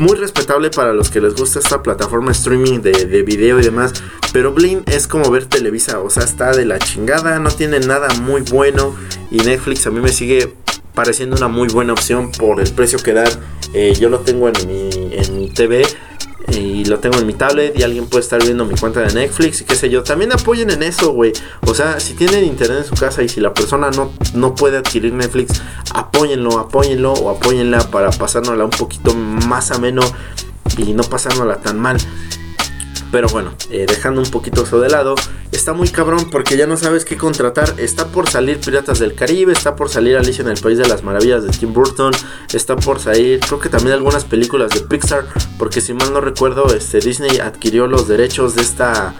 muy 0.00 0.16
respetable 0.16 0.70
para 0.70 0.92
los 0.92 1.10
que 1.10 1.20
les 1.20 1.34
gusta 1.34 1.58
esta 1.58 1.82
plataforma 1.82 2.32
streaming 2.32 2.80
de, 2.80 2.92
de 2.92 3.22
video 3.22 3.60
y 3.60 3.62
demás. 3.62 3.92
Pero 4.32 4.52
Blim 4.52 4.82
es 4.86 5.06
como 5.06 5.30
ver 5.30 5.46
Televisa, 5.46 6.00
o 6.00 6.10
sea, 6.10 6.24
está 6.24 6.52
de 6.52 6.64
la 6.64 6.78
chingada, 6.78 7.38
no 7.38 7.50
tiene 7.50 7.80
nada 7.80 8.08
muy 8.22 8.40
bueno. 8.40 8.96
Y 9.30 9.36
Netflix 9.38 9.86
a 9.86 9.90
mí 9.90 10.00
me 10.00 10.10
sigue 10.10 10.54
pareciendo 10.94 11.36
una 11.36 11.48
muy 11.48 11.68
buena 11.68 11.92
opción 11.92 12.32
por 12.32 12.60
el 12.60 12.70
precio 12.72 12.98
que 12.98 13.12
dan. 13.12 13.28
Eh, 13.74 13.94
yo 14.00 14.08
lo 14.08 14.20
tengo 14.20 14.48
en 14.48 14.66
mi, 14.66 14.90
en 15.12 15.36
mi 15.36 15.50
TV 15.50 15.86
y 16.52 16.84
lo 16.84 16.98
tengo 16.98 17.18
en 17.18 17.26
mi 17.26 17.34
tablet 17.34 17.78
y 17.78 17.82
alguien 17.82 18.06
puede 18.06 18.22
estar 18.22 18.42
viendo 18.42 18.64
mi 18.64 18.74
cuenta 18.74 19.00
de 19.00 19.12
Netflix 19.12 19.60
y 19.60 19.64
qué 19.64 19.74
sé 19.74 19.90
yo. 19.90 20.02
También 20.02 20.32
apoyen 20.32 20.70
en 20.70 20.82
eso, 20.82 21.12
güey. 21.12 21.32
O 21.66 21.74
sea, 21.74 22.00
si 22.00 22.14
tienen 22.14 22.44
internet 22.44 22.78
en 22.78 22.84
su 22.84 22.94
casa 22.94 23.22
y 23.22 23.28
si 23.28 23.40
la 23.40 23.54
persona 23.54 23.90
no, 23.90 24.12
no 24.34 24.54
puede 24.54 24.78
adquirir 24.78 25.12
Netflix, 25.12 25.62
apóyenlo, 25.94 26.58
apóyenlo 26.58 27.12
o 27.12 27.30
apóyenla 27.30 27.90
para 27.90 28.10
pasárnosla 28.10 28.64
un 28.64 28.70
poquito 28.70 29.14
más 29.14 29.70
ameno 29.70 30.02
y 30.76 30.92
no 30.92 31.02
pasárnosla 31.02 31.56
tan 31.56 31.78
mal. 31.78 31.98
Pero 33.10 33.28
bueno, 33.28 33.54
eh, 33.70 33.86
dejando 33.88 34.20
un 34.20 34.30
poquito 34.30 34.62
eso 34.62 34.80
de 34.80 34.88
lado, 34.88 35.14
está 35.52 35.72
muy 35.72 35.88
cabrón 35.88 36.30
porque 36.30 36.56
ya 36.56 36.66
no 36.66 36.76
sabes 36.76 37.04
qué 37.04 37.16
contratar. 37.16 37.74
Está 37.78 38.06
por 38.06 38.28
salir 38.28 38.60
Piratas 38.60 38.98
del 38.98 39.14
Caribe, 39.14 39.52
está 39.52 39.74
por 39.74 39.88
salir 39.88 40.16
Alicia 40.16 40.42
en 40.42 40.48
el 40.48 40.60
País 40.60 40.78
de 40.78 40.86
las 40.86 41.02
Maravillas 41.02 41.42
de 41.42 41.50
Tim 41.50 41.72
Burton, 41.72 42.12
está 42.52 42.76
por 42.76 43.00
salir, 43.00 43.40
creo 43.40 43.58
que 43.58 43.68
también 43.68 43.94
algunas 43.94 44.24
películas 44.24 44.70
de 44.70 44.80
Pixar, 44.80 45.26
porque 45.58 45.80
si 45.80 45.92
mal 45.92 46.12
no 46.12 46.20
recuerdo, 46.20 46.74
este 46.74 47.00
Disney 47.00 47.38
adquirió 47.38 47.86
los 47.86 48.06
derechos 48.06 48.54
de 48.54 48.62
esta 48.62 49.14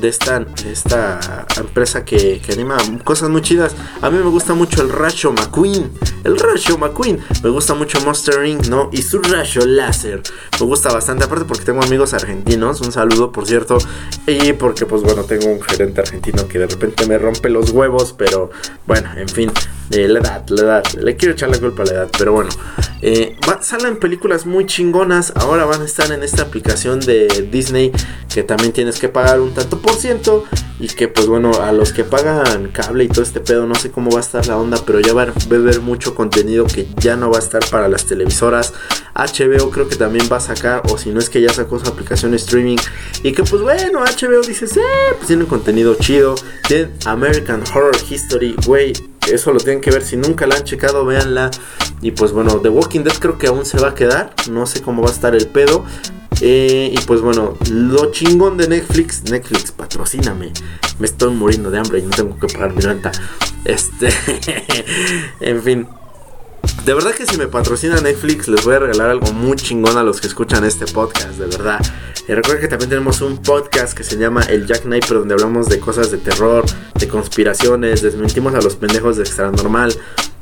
de 0.00 0.08
esta, 0.08 0.44
esta 0.66 1.46
empresa 1.56 2.04
que, 2.04 2.40
anima 2.52 2.76
cosas 3.04 3.30
muy 3.30 3.42
chidas. 3.42 3.74
A 4.00 4.10
mí 4.10 4.18
me 4.18 4.30
gusta 4.30 4.54
mucho 4.54 4.82
el 4.82 4.90
Rayo 4.90 5.32
McQueen. 5.32 5.92
El 6.24 6.38
Rayo 6.38 6.78
McQueen. 6.78 7.20
Me 7.42 7.50
gusta 7.50 7.74
mucho 7.74 8.00
Monster 8.00 8.44
Inc., 8.44 8.66
¿no? 8.66 8.90
Y 8.92 9.02
su 9.02 9.20
Rayo 9.20 9.66
Láser. 9.66 10.22
Me 10.60 10.66
gusta 10.66 10.92
bastante. 10.92 11.24
Aparte 11.24 11.44
porque 11.44 11.64
tengo 11.64 11.82
amigos 11.82 12.14
argentinos. 12.14 12.80
Un 12.80 12.92
saludo, 12.92 13.32
por 13.32 13.46
cierto. 13.46 13.78
Y 14.26 14.52
porque, 14.54 14.86
pues 14.86 15.02
bueno, 15.02 15.24
tengo 15.24 15.46
un 15.46 15.60
gerente 15.62 16.00
argentino 16.00 16.46
que 16.48 16.58
de 16.58 16.66
repente 16.66 17.06
me 17.06 17.18
rompe 17.18 17.48
los 17.50 17.70
huevos. 17.70 18.14
Pero 18.16 18.50
bueno, 18.86 19.10
en 19.16 19.28
fin. 19.28 19.52
La 19.90 20.18
edad, 20.18 20.48
la 20.48 20.62
edad. 20.62 20.84
Le 20.94 21.16
quiero 21.16 21.34
echar 21.34 21.50
la 21.50 21.58
culpa 21.58 21.82
a 21.82 21.86
la 21.86 21.92
edad. 21.92 22.08
Pero 22.16 22.32
bueno. 22.32 22.50
Eh, 23.02 23.36
salen 23.60 23.98
películas 23.98 24.46
muy 24.46 24.66
chingonas. 24.66 25.32
Ahora 25.36 25.66
van 25.66 25.82
a 25.82 25.84
estar 25.84 26.10
en 26.10 26.22
esta 26.22 26.42
aplicación 26.42 27.00
de 27.00 27.48
Disney. 27.50 27.92
Que 28.32 28.42
también 28.42 28.72
tienes 28.72 28.98
que 28.98 29.08
pagar 29.08 29.40
un 29.40 29.52
tanto 29.52 29.80
por 29.80 29.94
ciento. 29.94 30.44
Y 30.80 30.88
que 30.88 31.08
pues 31.08 31.26
bueno, 31.26 31.52
a 31.62 31.72
los 31.72 31.92
que 31.92 32.04
pagan 32.04 32.68
cable 32.72 33.04
y 33.04 33.08
todo 33.08 33.22
este 33.22 33.40
pedo, 33.40 33.66
no 33.66 33.74
sé 33.74 33.90
cómo 33.90 34.10
va 34.10 34.18
a 34.18 34.22
estar 34.22 34.46
la 34.46 34.56
onda. 34.56 34.78
Pero 34.86 35.00
ya 35.00 35.12
va 35.12 35.22
a 35.22 35.32
haber 35.54 35.80
mucho 35.80 36.14
contenido 36.14 36.66
que 36.66 36.88
ya 36.96 37.16
no 37.16 37.30
va 37.30 37.36
a 37.36 37.40
estar 37.40 37.62
para 37.70 37.88
las 37.88 38.06
televisoras. 38.06 38.72
HBO 39.14 39.70
creo 39.70 39.88
que 39.88 39.96
también 39.96 40.28
va 40.32 40.38
a 40.38 40.40
sacar. 40.40 40.82
O 40.90 40.96
si 40.96 41.10
no 41.10 41.20
es 41.20 41.28
que 41.28 41.42
ya 41.42 41.50
sacó 41.50 41.78
su 41.78 41.88
aplicación 41.88 42.32
streaming. 42.34 42.78
Y 43.22 43.32
que 43.32 43.42
pues 43.42 43.60
bueno, 43.60 44.00
HBO 44.00 44.40
dice, 44.40 44.64
eh, 44.64 45.14
pues 45.16 45.26
tiene 45.26 45.44
contenido 45.44 45.94
chido. 45.94 46.34
Tienen 46.66 46.92
American 47.04 47.62
Horror 47.72 47.96
History, 48.08 48.56
güey 48.66 48.94
eso 49.32 49.52
lo 49.52 49.60
tienen 49.60 49.80
que 49.80 49.90
ver. 49.90 50.02
Si 50.02 50.16
nunca 50.16 50.46
la 50.46 50.56
han 50.56 50.64
checado, 50.64 51.04
véanla. 51.04 51.50
Y 52.00 52.10
pues 52.10 52.32
bueno, 52.32 52.60
The 52.60 52.68
Walking 52.68 53.00
Dead 53.00 53.14
creo 53.18 53.38
que 53.38 53.46
aún 53.46 53.64
se 53.64 53.78
va 53.78 53.90
a 53.90 53.94
quedar. 53.94 54.34
No 54.50 54.66
sé 54.66 54.82
cómo 54.82 55.02
va 55.02 55.08
a 55.08 55.12
estar 55.12 55.34
el 55.34 55.46
pedo. 55.46 55.84
Eh, 56.40 56.92
y 56.92 56.98
pues 57.06 57.20
bueno, 57.20 57.56
lo 57.70 58.10
chingón 58.10 58.56
de 58.56 58.68
Netflix. 58.68 59.24
Netflix, 59.30 59.72
patrocíname. 59.72 60.52
Me 60.98 61.06
estoy 61.06 61.32
muriendo 61.32 61.70
de 61.70 61.78
hambre 61.78 62.00
y 62.00 62.02
no 62.02 62.10
tengo 62.10 62.38
que 62.38 62.46
pagar 62.48 62.74
mi 62.74 62.80
renta. 62.80 63.12
Este. 63.64 64.08
en 65.40 65.62
fin. 65.62 65.88
De 66.84 66.92
verdad 66.92 67.14
que 67.14 67.24
si 67.24 67.38
me 67.38 67.46
patrocina 67.46 67.98
Netflix 67.98 68.46
les 68.46 68.62
voy 68.62 68.74
a 68.74 68.78
regalar 68.78 69.08
algo 69.08 69.32
muy 69.32 69.56
chingón 69.56 69.96
a 69.96 70.02
los 70.02 70.20
que 70.20 70.26
escuchan 70.26 70.64
este 70.64 70.84
podcast, 70.84 71.30
de 71.38 71.46
verdad. 71.46 71.80
Y 72.28 72.34
que 72.34 72.68
también 72.68 72.90
tenemos 72.90 73.22
un 73.22 73.38
podcast 73.38 73.96
que 73.96 74.04
se 74.04 74.18
llama 74.18 74.42
El 74.42 74.66
Jack 74.66 74.82
Sniper 74.82 75.18
donde 75.18 75.32
hablamos 75.32 75.70
de 75.70 75.80
cosas 75.80 76.10
de 76.10 76.18
terror, 76.18 76.66
de 76.98 77.08
conspiraciones, 77.08 78.02
desmentimos 78.02 78.54
a 78.54 78.60
los 78.60 78.76
pendejos 78.76 79.16
de 79.16 79.22
extra 79.22 79.50
normal, 79.50 79.94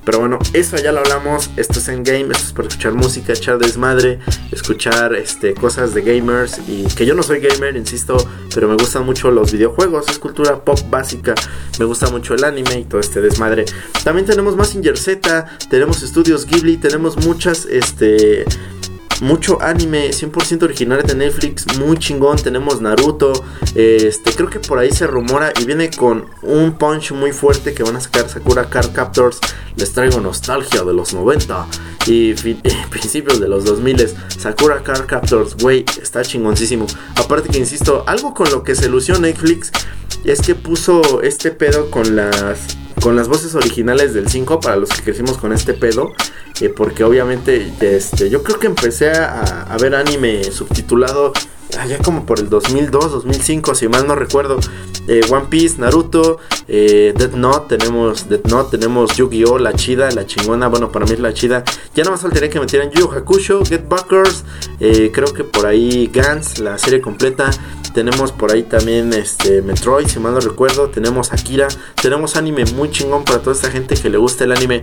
pero 0.04 0.18
bueno, 0.18 0.38
eso 0.52 0.76
ya 0.76 0.92
lo 0.92 1.00
hablamos. 1.00 1.50
Esto 1.56 1.78
es 1.78 1.88
en 1.88 2.02
game, 2.02 2.32
esto 2.32 2.44
es 2.44 2.52
para 2.52 2.68
escuchar 2.68 2.92
música, 2.94 3.32
echar 3.32 3.58
desmadre, 3.58 4.18
escuchar 4.50 5.14
este, 5.14 5.54
cosas 5.54 5.94
de 5.94 6.02
gamers. 6.02 6.60
Y 6.66 6.84
que 6.94 7.06
yo 7.06 7.14
no 7.14 7.22
soy 7.22 7.40
gamer, 7.40 7.76
insisto, 7.76 8.16
pero 8.54 8.68
me 8.68 8.74
gustan 8.74 9.06
mucho 9.06 9.30
los 9.30 9.52
videojuegos, 9.52 10.08
es 10.08 10.18
cultura 10.18 10.64
pop 10.64 10.78
básica. 10.90 11.34
Me 11.78 11.84
gusta 11.84 12.10
mucho 12.10 12.34
el 12.34 12.44
anime 12.44 12.80
y 12.80 12.84
todo 12.84 13.00
este 13.00 13.20
desmadre. 13.20 13.64
También 14.04 14.26
tenemos 14.26 14.56
Massinger 14.56 14.98
Z, 14.98 15.46
tenemos 15.70 16.02
estudios 16.02 16.46
Ghibli, 16.46 16.78
tenemos 16.78 17.16
muchas 17.24 17.66
este 17.66 18.44
mucho 19.22 19.62
anime 19.62 20.10
100% 20.10 20.64
original 20.64 21.02
de 21.04 21.14
Netflix, 21.14 21.78
muy 21.78 21.96
chingón. 21.96 22.36
Tenemos 22.36 22.80
Naruto, 22.80 23.32
este, 23.74 24.32
creo 24.32 24.50
que 24.50 24.58
por 24.58 24.78
ahí 24.78 24.90
se 24.90 25.06
rumora 25.06 25.52
y 25.60 25.64
viene 25.64 25.90
con 25.90 26.26
un 26.42 26.72
punch 26.72 27.12
muy 27.12 27.32
fuerte 27.32 27.72
que 27.72 27.84
van 27.84 27.96
a 27.96 28.00
sacar 28.00 28.28
Sakura 28.28 28.68
Card 28.68 28.92
Captors. 28.92 29.38
Les 29.76 29.92
traigo 29.92 30.20
nostalgia 30.20 30.82
de 30.82 30.92
los 30.92 31.14
90 31.14 31.66
y, 32.06 32.34
principios 32.90 33.40
de 33.40 33.48
los 33.48 33.64
2000. 33.64 34.08
Sakura 34.38 34.82
Card 34.82 35.06
Captors, 35.06 35.56
güey, 35.56 35.84
está 36.02 36.22
chingoncísimo. 36.22 36.86
Aparte 37.16 37.48
que 37.48 37.58
insisto, 37.58 38.04
algo 38.08 38.34
con 38.34 38.50
lo 38.50 38.64
que 38.64 38.74
se 38.74 38.88
lució 38.88 39.18
Netflix 39.18 39.70
es 40.24 40.42
que 40.42 40.56
puso 40.56 41.22
este 41.22 41.52
pedo 41.52 41.90
con 41.90 42.16
las 42.16 42.76
con 43.02 43.16
las 43.16 43.28
voces 43.28 43.54
originales 43.54 44.14
del 44.14 44.28
5 44.28 44.60
para 44.60 44.76
los 44.76 44.88
que 44.90 45.02
crecimos 45.02 45.36
con 45.36 45.52
este 45.52 45.74
pedo. 45.74 46.12
Eh, 46.60 46.68
porque 46.68 47.02
obviamente 47.02 47.72
este, 47.80 48.30
yo 48.30 48.42
creo 48.42 48.60
que 48.60 48.68
empecé 48.68 49.10
a, 49.10 49.76
ver 49.80 49.94
anime 49.94 50.44
subtitulado 50.44 51.32
allá 51.78 51.98
como 51.98 52.26
por 52.26 52.38
el 52.38 52.48
2002, 52.48 53.12
2005, 53.12 53.74
si 53.74 53.88
mal 53.88 54.06
no 54.06 54.14
recuerdo. 54.14 54.58
Eh, 55.08 55.20
One 55.30 55.46
Piece, 55.48 55.78
Naruto, 55.78 56.38
eh, 56.68 57.12
Death 57.16 57.34
Note, 57.34 57.76
tenemos 57.76 58.28
Death 58.28 58.46
Note, 58.46 58.78
tenemos 58.78 59.16
Yu-Gi-Oh, 59.16 59.58
la 59.58 59.72
chida, 59.72 60.10
la 60.10 60.26
chingona, 60.26 60.68
bueno, 60.68 60.92
para 60.92 61.06
mí 61.06 61.12
es 61.12 61.20
la 61.20 61.34
chida. 61.34 61.64
Ya 61.94 62.04
no 62.04 62.12
más 62.12 62.20
faltaría 62.20 62.50
que 62.50 62.60
metieran 62.60 62.90
Yu 62.90 63.10
Hakusho, 63.10 63.64
Get 63.64 63.88
Backers, 63.88 64.44
eh, 64.80 65.10
creo 65.12 65.32
que 65.32 65.44
por 65.44 65.66
ahí 65.66 66.10
Gans, 66.12 66.58
la 66.58 66.78
serie 66.78 67.00
completa. 67.00 67.50
Tenemos 67.92 68.32
por 68.32 68.52
ahí 68.52 68.62
también 68.62 69.12
este 69.12 69.60
Metroid, 69.60 70.06
si 70.06 70.18
mal 70.18 70.32
no 70.32 70.40
recuerdo. 70.40 70.88
Tenemos 70.88 71.32
Akira. 71.32 71.68
Tenemos 72.00 72.36
anime 72.36 72.64
muy 72.74 72.90
chingón 72.90 73.22
para 73.24 73.40
toda 73.40 73.54
esta 73.54 73.70
gente 73.70 73.96
que 73.96 74.08
le 74.08 74.16
gusta 74.16 74.44
el 74.44 74.52
anime. 74.52 74.82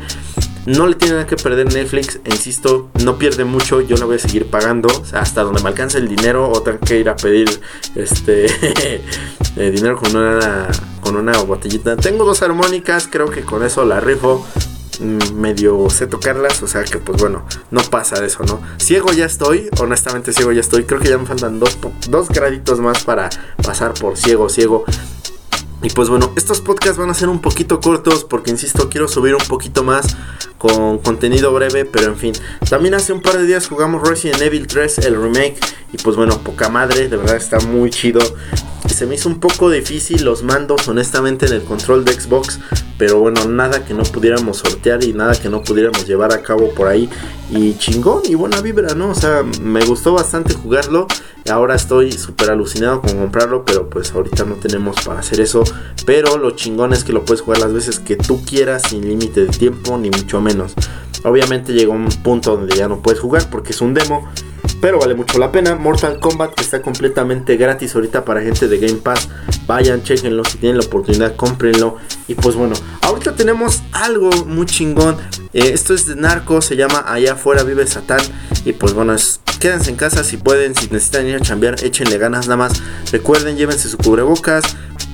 No 0.66 0.88
le 0.88 0.96
tiene 0.96 1.16
nada 1.16 1.28
que 1.28 1.36
perder 1.36 1.74
Netflix, 1.74 2.20
e 2.24 2.30
insisto, 2.30 2.92
no 3.04 3.18
pierde 3.18 3.46
mucho, 3.46 3.82
yo 3.82 3.96
la 3.98 4.06
voy 4.06 4.18
a 4.18 4.20
seguir 4.20 4.48
pagando 4.48 4.90
hasta 5.14 5.44
donde 5.44 5.64
me 5.64 5.70
alcance 5.70 5.98
el 5.98 6.08
dinero 6.08 6.50
o 6.50 6.62
tengo 6.62 6.80
que 6.80 7.00
ir 7.00 7.10
a 7.10 7.16
pedir 7.16 7.50
este 7.96 8.46
eh, 9.56 9.72
dinero 9.72 9.98
con 9.98 10.16
una 10.16 10.68
con 11.02 11.16
una 11.16 11.38
botellita. 11.40 11.96
Tengo 11.96 12.26
dos 12.26 12.42
armónicas, 12.42 13.08
creo 13.10 13.30
que 13.30 13.42
con 13.42 13.64
eso 13.64 13.86
la 13.86 14.00
rifo. 14.00 14.46
Mm, 15.00 15.34
medio 15.40 15.90
sé 15.90 16.08
tocarlas, 16.08 16.62
o 16.62 16.68
sea 16.68 16.84
que 16.84 16.98
pues 16.98 17.22
bueno, 17.22 17.46
no 17.72 17.80
pasa 17.84 18.20
de 18.20 18.28
eso, 18.28 18.44
¿no? 18.44 18.62
Ciego 18.78 19.14
ya 19.14 19.26
estoy, 19.26 19.70
honestamente 19.80 20.34
ciego 20.34 20.52
ya 20.52 20.60
estoy, 20.60 20.84
creo 20.84 21.00
que 21.00 21.08
ya 21.08 21.18
me 21.18 21.26
faltan 21.26 21.58
dos, 21.58 21.78
dos 22.10 22.28
graditos 22.28 22.82
más 22.82 23.06
para 23.06 23.30
pasar 23.64 23.94
por 23.94 24.18
ciego, 24.18 24.50
ciego. 24.50 24.84
Y 25.82 25.90
pues 25.92 26.10
bueno, 26.10 26.32
estos 26.36 26.60
podcasts 26.60 26.98
van 26.98 27.10
a 27.10 27.14
ser 27.14 27.30
un 27.30 27.40
poquito 27.40 27.80
cortos 27.80 28.26
porque 28.26 28.52
insisto, 28.52 28.90
quiero 28.90 29.08
subir 29.08 29.34
un 29.34 29.48
poquito 29.48 29.84
más 29.84 30.18
con 30.60 31.00
contenido 31.00 31.52
breve, 31.52 31.86
pero 31.86 32.06
en 32.08 32.18
fin. 32.18 32.34
También 32.70 32.94
hace 32.94 33.14
un 33.14 33.22
par 33.22 33.38
de 33.38 33.48
días 33.48 33.68
jugamos 33.68 34.08
Resident 34.08 34.42
Evil 34.42 34.68
3, 34.68 35.00
el 35.00 35.20
remake, 35.20 35.58
y 35.92 35.98
pues 35.98 36.16
bueno, 36.16 36.38
poca 36.44 36.70
madre, 36.70 37.08
de 37.08 37.18
verdad 37.18 37.38
está 37.38 37.60
muy 37.62 37.90
chido. 37.90 38.20
Se 38.88 39.06
me 39.06 39.16
hizo 39.16 39.30
un 39.30 39.40
poco 39.40 39.70
difícil 39.70 40.24
los 40.24 40.44
mandos, 40.44 40.88
honestamente, 40.88 41.46
en 41.46 41.54
el 41.54 41.64
control 41.64 42.06
de 42.06 42.14
Xbox, 42.14 42.60
pero 42.98 43.20
bueno, 43.20 43.46
nada 43.46 43.86
que 43.86 43.94
no 43.94 44.04
pudiéramos 44.04 44.58
sortear 44.58 45.04
y 45.04 45.14
nada 45.14 45.34
que 45.34 45.50
no 45.50 45.62
pudiéramos 45.64 46.06
llevar 46.06 46.34
a 46.34 46.42
cabo 46.42 46.74
por 46.74 46.88
ahí. 46.88 47.10
Y 47.50 47.76
chingón 47.78 48.24
y 48.26 48.36
buena 48.36 48.62
vibra, 48.62 48.94
¿no? 48.96 49.12
O 49.12 49.16
sea, 49.16 49.44
me 49.62 49.84
gustó 49.86 50.14
bastante 50.14 50.54
jugarlo. 50.54 51.08
Ahora 51.50 51.76
estoy 51.76 52.12
súper 52.12 52.52
alucinado 52.52 53.02
con 53.02 53.18
comprarlo, 53.18 53.64
pero 53.64 53.90
pues 53.90 54.12
ahorita 54.12 54.44
no 54.44 54.56
tenemos 54.56 54.98
para 55.06 55.22
hacer 55.22 55.40
eso. 55.40 55.64
Pero 56.06 56.38
lo 56.38 56.52
chingón 56.52 56.92
es 56.92 57.04
que 57.04 57.14
lo 57.14 57.24
puedes 57.24 57.42
jugar 57.42 57.60
las 57.60 57.74
veces 57.74 58.00
que 58.00 58.18
tú 58.18 58.44
quieras, 58.44 58.84
sin 58.90 59.08
límite 59.08 59.46
de 59.46 59.48
tiempo, 59.48 59.98
ni 59.98 60.10
mucho 60.10 60.42
menos. 60.42 60.49
Obviamente 61.24 61.74
llegó 61.74 61.94
un 61.94 62.08
punto 62.24 62.56
donde 62.56 62.76
ya 62.76 62.88
no 62.88 63.02
puedes 63.02 63.20
jugar 63.20 63.50
porque 63.50 63.72
es 63.72 63.82
un 63.82 63.94
demo. 63.94 64.30
Pero 64.82 65.00
vale 65.00 65.14
mucho 65.14 65.40
la 65.40 65.52
pena. 65.52 65.76
Mortal 65.76 66.20
Kombat 66.20 66.60
está 66.60 66.82
completamente 66.82 67.58
gratis 67.58 67.96
ahorita 67.96 68.24
para 68.24 68.42
gente 68.42 68.68
de 68.68 68.78
Game 68.78 69.00
Pass. 69.00 69.28
Vayan, 69.68 70.04
chequenlo. 70.04 70.46
Si 70.46 70.58
tienen 70.58 70.78
la 70.78 70.86
oportunidad, 70.86 71.36
cómprenlo. 71.36 71.98
Y 72.28 72.36
pues 72.36 72.56
bueno, 72.56 72.76
ahorita 73.02 73.36
tenemos 73.36 73.82
algo 73.92 74.30
muy 74.46 74.66
chingón. 74.66 75.18
Eh, 75.54 75.72
esto 75.74 75.94
es 75.94 76.06
de 76.06 76.16
Narco. 76.16 76.62
Se 76.62 76.78
llama 76.78 77.04
Allá 77.06 77.34
afuera 77.34 77.64
vive 77.64 77.86
Satán. 77.88 78.22
Y 78.64 78.72
pues 78.72 78.94
bueno, 78.94 79.16
quédense 79.60 79.90
en 79.90 79.98
casa 79.98 80.24
si 80.24 80.38
pueden. 80.38 80.74
Si 80.76 80.88
necesitan 80.88 81.28
ir 81.28 81.36
a 81.36 81.42
chambear, 81.42 81.84
échenle 81.84 82.18
ganas 82.18 82.48
nada 82.48 82.58
más. 82.58 82.82
Recuerden, 83.12 83.58
llévense 83.58 83.90
su 83.90 83.98
cubrebocas. 83.98 84.64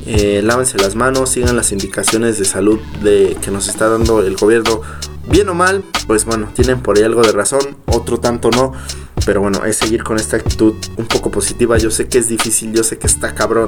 Eh, 0.05 0.41
lávense 0.43 0.77
las 0.77 0.93
manos, 0.93 1.31
sigan 1.31 1.55
las 1.55 1.71
indicaciones 1.71 2.37
de 2.37 2.45
salud 2.45 2.79
de, 3.01 3.35
que 3.41 3.49
nos 3.49 3.67
está 3.67 3.89
dando 3.89 4.19
el 4.19 4.35
gobierno. 4.35 4.81
Bien 5.27 5.49
o 5.49 5.53
mal, 5.53 5.83
pues 6.07 6.25
bueno, 6.25 6.49
tienen 6.53 6.81
por 6.81 6.97
ahí 6.97 7.03
algo 7.03 7.21
de 7.21 7.31
razón, 7.31 7.77
otro 7.87 8.19
tanto 8.19 8.51
no. 8.51 8.73
Pero 9.25 9.41
bueno, 9.41 9.65
es 9.65 9.77
seguir 9.77 10.03
con 10.03 10.17
esta 10.17 10.37
actitud 10.37 10.75
un 10.97 11.07
poco 11.07 11.31
positiva. 11.31 11.77
Yo 11.79 11.89
sé 11.89 12.07
que 12.07 12.19
es 12.19 12.29
difícil, 12.29 12.73
yo 12.73 12.83
sé 12.83 12.99
que 12.99 13.07
está 13.07 13.33
cabrón. 13.33 13.65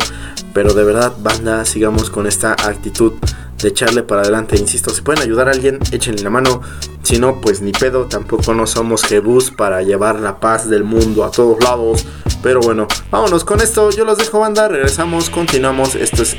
Pero 0.54 0.74
de 0.74 0.84
verdad, 0.84 1.13
banda, 1.20 1.65
sigamos 1.65 2.12
con 2.12 2.28
esta 2.28 2.52
actitud 2.52 3.13
de 3.58 3.70
echarle 3.70 4.04
para 4.04 4.22
adelante. 4.22 4.56
Insisto, 4.56 4.91
si 4.91 5.02
pueden 5.02 5.24
ayudar 5.24 5.48
a 5.48 5.52
alguien, 5.52 5.80
échenle 5.91 6.22
la 6.22 6.30
mano. 6.30 6.62
Si 7.02 7.17
no, 7.17 7.41
pues 7.41 7.62
ni 7.62 7.72
pedo. 7.72 8.06
Tampoco 8.06 8.54
no 8.54 8.67
somos 8.67 9.04
Jebus 9.04 9.50
para 9.50 9.82
llevar 9.82 10.20
la 10.20 10.39
paz 10.39 10.70
del 10.70 10.84
mundo 10.84 11.24
a 11.24 11.32
todos 11.32 11.63
lados. 11.63 12.06
Pero 12.43 12.60
bueno, 12.60 12.88
vámonos 13.10 13.43
con 13.43 13.60
esto. 13.60 13.89
Yo 13.89 14.06
los 14.06 14.20
dejo, 14.20 14.39
banda. 14.39 14.67
Regresamos, 14.67 15.32
continuamos. 15.32 15.96
Esto 15.96 16.22
es. 16.22 16.38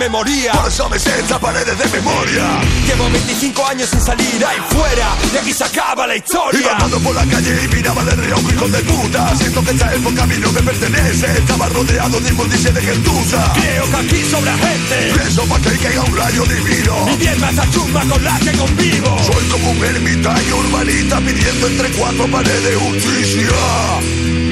Me 0.00 0.08
moría. 0.08 0.52
Por 0.52 0.68
eso 0.68 0.88
me 0.88 0.96
estas 0.96 1.38
paredes 1.38 1.78
de 1.78 1.86
memoria. 1.88 2.44
Llevo 2.86 3.10
25 3.10 3.66
años 3.66 3.90
sin 3.90 4.00
salir 4.00 4.42
ahí 4.46 4.56
fuera. 4.70 5.08
Y 5.34 5.36
aquí 5.36 5.52
se 5.52 5.64
acaba 5.64 6.06
la 6.06 6.16
historia. 6.16 6.58
Iba 6.58 6.72
andando 6.72 6.98
por 7.00 7.14
la 7.14 7.26
calle 7.26 7.54
y 7.62 7.68
miraba 7.68 8.02
de 8.04 8.12
reojo, 8.16 8.50
hijo 8.50 8.68
de 8.68 8.78
puta. 8.78 9.36
Siento 9.36 9.62
que 9.62 9.72
esta 9.72 9.94
época 9.94 10.22
a 10.22 10.26
mí 10.26 10.36
no 10.38 10.50
me 10.52 10.62
pertenece. 10.62 11.26
Estaba 11.36 11.68
rodeado 11.68 12.18
de 12.18 12.30
inmundicia 12.30 12.72
de 12.72 12.80
gentuza. 12.80 13.52
Creo 13.52 13.90
que 13.90 13.96
aquí 13.96 14.24
sobra 14.30 14.56
gente. 14.56 15.20
Pienso 15.20 15.44
para 15.44 15.62
que 15.64 15.76
caiga 15.76 16.02
un 16.02 16.16
rayo 16.16 16.44
divino. 16.44 17.04
Mi 17.04 17.16
me 17.18 17.46
hace 17.46 17.70
chumba 17.70 18.00
con 18.08 18.24
la 18.24 18.38
que 18.40 18.52
convivo. 18.52 19.18
Soy 19.22 19.44
como 19.50 19.70
un 19.72 19.84
ermitaño 19.84 20.56
urbanita 20.56 21.18
pidiendo 21.18 21.66
entre 21.66 21.90
cuatro 21.90 22.26
paredes 22.30 22.64
de 22.64 22.74
justicia, 22.74 23.50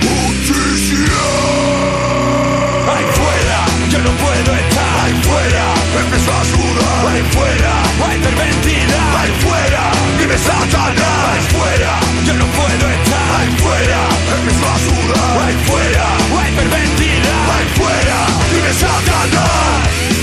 justicia. 0.04 1.16
Ahí 2.92 3.04
fuera, 3.16 3.66
yo 3.90 3.98
no 4.00 4.10
puedo 4.18 4.54
estar. 4.54 4.67
Empezó 5.96 6.32
a 6.32 6.44
sudar. 6.44 7.06
Ahí 7.08 7.22
fuera, 7.32 7.72
hay 8.06 8.18
pervertida. 8.18 9.20
Ahí 9.20 9.32
fuera, 9.40 9.90
vive 10.18 10.36
Satanás. 10.36 11.18
Ahí 11.32 11.42
fuera, 11.56 12.00
yo 12.26 12.34
no 12.34 12.46
puedo 12.46 12.90
estar. 12.90 13.40
Ahí 13.40 13.50
fuera, 13.56 14.00
empezó 14.36 14.66
a 14.68 14.78
sudar. 14.78 15.46
Ahí 15.46 15.56
fuera, 15.64 16.06
hay 16.40 16.52
pervertida. 16.52 17.32
Ahí 17.54 17.66
fuera, 17.74 18.16
vive 18.52 18.72
Satanás. 18.74 20.17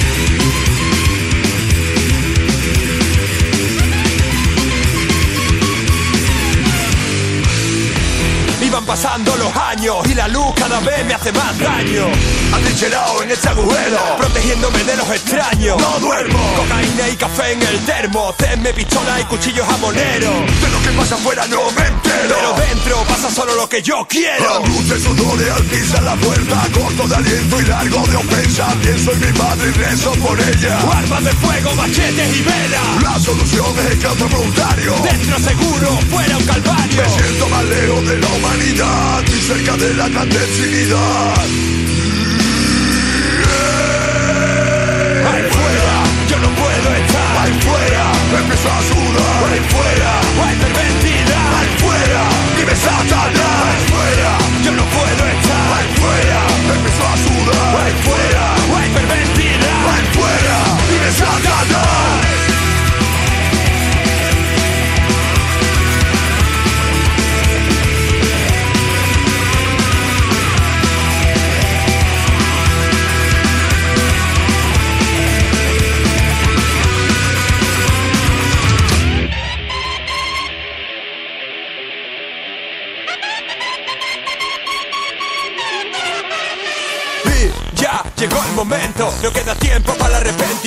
Pasando 8.95 9.35
los 9.35 9.53
años 9.57 9.97
y 10.09 10.13
la 10.13 10.25
luz 10.29 10.53
cada 10.55 10.79
vez 10.79 11.05
me 11.05 11.13
hace 11.13 11.29
más 11.33 11.59
daño. 11.59 12.05
Atrincherado 12.53 13.23
en 13.23 13.31
este 13.31 13.49
agujero, 13.49 13.97
protegiéndome 14.17 14.85
de 14.85 14.95
los 14.95 15.09
extraños. 15.09 15.77
No 15.81 15.99
duermo. 15.99 16.39
Cocaína 16.55 17.09
y 17.09 17.15
café 17.17 17.51
en 17.51 17.61
el 17.61 17.79
termo, 17.79 18.33
me 18.59 18.73
pistola 18.73 19.19
y 19.19 19.25
cuchillos 19.25 19.67
jamoneros. 19.67 20.33
De 20.61 20.69
lo 20.69 20.81
que 20.81 20.89
pasa 20.97 21.15
afuera 21.15 21.45
no 21.47 21.69
me 21.71 21.87
entero. 21.87 22.35
Pero 22.39 22.53
dentro 22.53 23.04
pasa 23.25 23.41
solo 23.41 23.55
lo 23.55 23.67
que 23.67 23.81
yo 23.81 24.05
quiero. 24.07 24.61
La 24.61 24.67
luz 24.67 24.87
de 24.87 24.99
sudor 24.99 25.39
al 25.55 25.63
pisar 25.63 26.03
la 26.03 26.15
puerta, 26.15 26.67
corto 26.73 27.07
de 27.07 27.15
aliento 27.15 27.61
y 27.61 27.65
largo 27.65 28.07
de 28.07 28.15
ofensa. 28.17 28.67
Pienso 28.81 29.11
en 29.13 29.19
mi 29.19 29.39
madre 29.39 29.69
y 29.69 29.71
rezo 29.71 30.11
por 30.13 30.39
ella. 30.39 30.79
Armas 30.91 31.23
de 31.23 31.31
fuego, 31.31 31.75
machetes 31.75 32.37
y 32.37 32.41
velas. 32.43 33.03
La 33.03 33.19
solución 33.19 33.65
es 33.79 33.91
el 33.91 33.99
canto 33.99 34.27
voluntario. 34.27 34.93
Dentro 35.03 35.39
seguro, 35.39 35.99
fuera 36.09 36.37
un 36.37 36.45
calvario. 36.45 37.01
Me 37.01 37.09
siento 37.09 37.49
más 37.49 37.65
lejos 37.65 38.07
de 38.07 38.17
la 38.19 38.27
humanidad 38.27 39.23
y 39.27 39.41
cerca 39.41 39.77
de 39.77 39.93
la 39.95 40.05
clandestinidad. 40.09 41.35
Ahí 45.25 45.43
fuera, 45.49 45.97
yo 46.29 46.37
no 46.37 46.49
puedo 46.55 46.95
estar. 46.95 47.37
Ahí 47.41 47.59
fuera, 47.61 48.11
empezó 48.39 48.69
a 48.69 48.81
sudar. 48.83 49.51
Ahí 49.51 49.61
fuera, 49.69 50.11
hay 50.47 50.55
pervertida. 50.57 51.59
Ahí 51.59 51.69
fuera, 51.79 52.21
vive 52.57 52.75
Satanás. 52.75 53.05
Ahí 53.05 53.14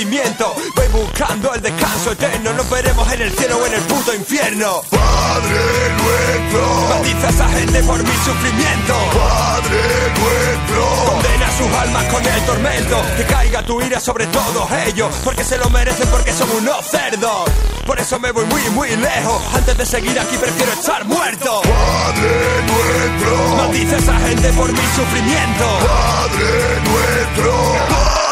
Voy 0.04 0.86
buscando 0.92 1.52
el 1.54 1.60
descanso 1.60 2.12
eterno. 2.12 2.52
Nos 2.52 2.70
veremos 2.70 3.12
en 3.12 3.20
el 3.20 3.32
cielo 3.32 3.58
o 3.58 3.66
en 3.66 3.74
el 3.74 3.80
puto 3.80 4.14
infierno. 4.14 4.82
Padre 4.90 5.58
nuestro, 5.98 6.88
Maldice 6.88 7.26
a 7.26 7.30
esa 7.30 7.48
gente 7.48 7.82
por 7.82 8.00
mi 8.00 8.14
sufrimiento. 8.24 8.94
Padre 9.12 9.80
nuestro, 10.20 11.04
Condena 11.04 11.50
sus 11.50 11.72
almas 11.72 12.04
con 12.04 12.24
el 12.24 12.40
tormento. 12.42 13.02
Que 13.16 13.24
caiga 13.24 13.62
tu 13.66 13.82
ira 13.82 13.98
sobre 13.98 14.28
todos 14.28 14.70
ellos. 14.86 15.12
Porque 15.24 15.42
se 15.42 15.58
lo 15.58 15.68
merecen, 15.68 16.06
porque 16.10 16.32
son 16.32 16.48
unos 16.52 16.86
cerdos. 16.86 17.50
Por 17.84 17.98
eso 17.98 18.20
me 18.20 18.30
voy 18.30 18.44
muy, 18.46 18.62
muy 18.70 18.94
lejos. 18.94 19.42
Antes 19.52 19.78
de 19.78 19.84
seguir 19.84 20.16
aquí 20.20 20.36
prefiero 20.36 20.74
estar 20.74 21.04
muerto. 21.06 21.60
Padre 21.62 22.62
nuestro, 22.68 23.56
Maldice 23.56 23.96
a 23.96 23.98
esa 23.98 24.18
gente 24.20 24.52
por 24.52 24.72
mi 24.72 24.86
sufrimiento. 24.94 25.66
Padre 25.80 26.80
nuestro, 26.84 27.52
Padre 27.52 27.88
nuestro. 27.90 28.27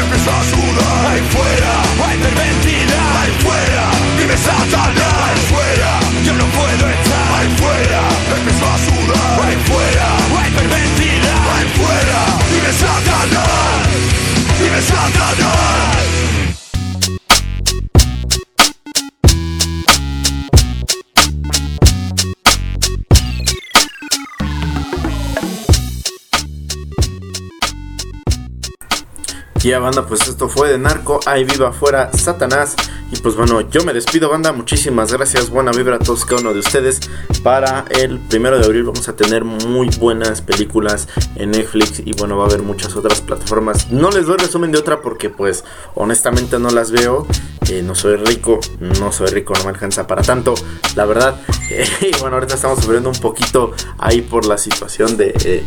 Empiezo 0.00 0.30
a 0.30 0.42
sudar. 0.44 1.06
Ahí 1.10 1.22
fuera, 1.30 1.72
hay 2.06 2.18
pervertida. 2.18 2.98
Ahí 3.20 3.32
fuera, 3.44 3.84
vive 4.18 4.36
Satanás. 4.36 5.14
Ahí 5.24 5.40
fuera, 5.52 5.90
Yo 6.24 6.32
no 6.34 6.46
puedo 6.46 6.84
estar. 6.96 7.26
ahí 7.38 7.48
fuera, 7.62 8.00
empiezo 8.36 8.64
a 8.66 8.78
sudar. 8.86 9.40
Ahí 9.46 9.56
fuera, 9.70 10.08
hay 10.40 10.50
pervertida. 10.52 11.32
Ahí 11.54 11.66
fuera, 11.78 12.20
vive 12.50 12.72
Satanás. 12.72 13.88
Vive 14.60 14.80
Satanás. 14.82 15.63
Ya 29.64 29.78
banda, 29.78 30.04
pues 30.04 30.28
esto 30.28 30.50
fue 30.50 30.68
de 30.68 30.76
Narco, 30.78 31.20
ahí 31.24 31.44
viva 31.44 31.70
afuera 31.70 32.10
Satanás. 32.12 32.76
Y 33.10 33.16
pues 33.16 33.34
bueno, 33.34 33.62
yo 33.62 33.82
me 33.82 33.94
despido 33.94 34.28
banda, 34.28 34.52
muchísimas 34.52 35.10
gracias, 35.10 35.48
buena 35.48 35.72
vibra 35.72 35.96
a 35.96 35.98
todos 35.98 36.26
cada 36.26 36.42
uno 36.42 36.52
de 36.52 36.58
ustedes. 36.58 37.00
Para 37.42 37.86
el 37.88 38.18
primero 38.18 38.58
de 38.58 38.66
abril 38.66 38.82
vamos 38.82 39.08
a 39.08 39.16
tener 39.16 39.42
muy 39.42 39.88
buenas 39.98 40.42
películas 40.42 41.08
en 41.36 41.52
Netflix 41.52 42.02
y 42.04 42.12
bueno, 42.12 42.36
va 42.36 42.44
a 42.44 42.48
haber 42.48 42.60
muchas 42.60 42.94
otras 42.94 43.22
plataformas. 43.22 43.90
No 43.90 44.10
les 44.10 44.26
doy 44.26 44.36
resumen 44.36 44.70
de 44.70 44.76
otra 44.76 45.00
porque 45.00 45.30
pues 45.30 45.64
honestamente 45.94 46.58
no 46.58 46.68
las 46.68 46.90
veo. 46.90 47.26
Eh, 47.70 47.82
no 47.82 47.94
soy 47.94 48.16
rico, 48.16 48.60
no 48.78 49.12
soy 49.12 49.28
rico, 49.28 49.54
no 49.56 49.64
me 49.64 49.70
alcanza 49.70 50.06
para 50.06 50.20
tanto, 50.20 50.52
la 50.94 51.06
verdad. 51.06 51.40
y 52.02 52.14
bueno, 52.20 52.36
ahorita 52.36 52.56
estamos 52.56 52.80
sufriendo 52.80 53.08
un 53.08 53.18
poquito 53.18 53.72
ahí 53.96 54.20
por 54.20 54.44
la 54.44 54.58
situación 54.58 55.16
de... 55.16 55.32
eh, 55.42 55.64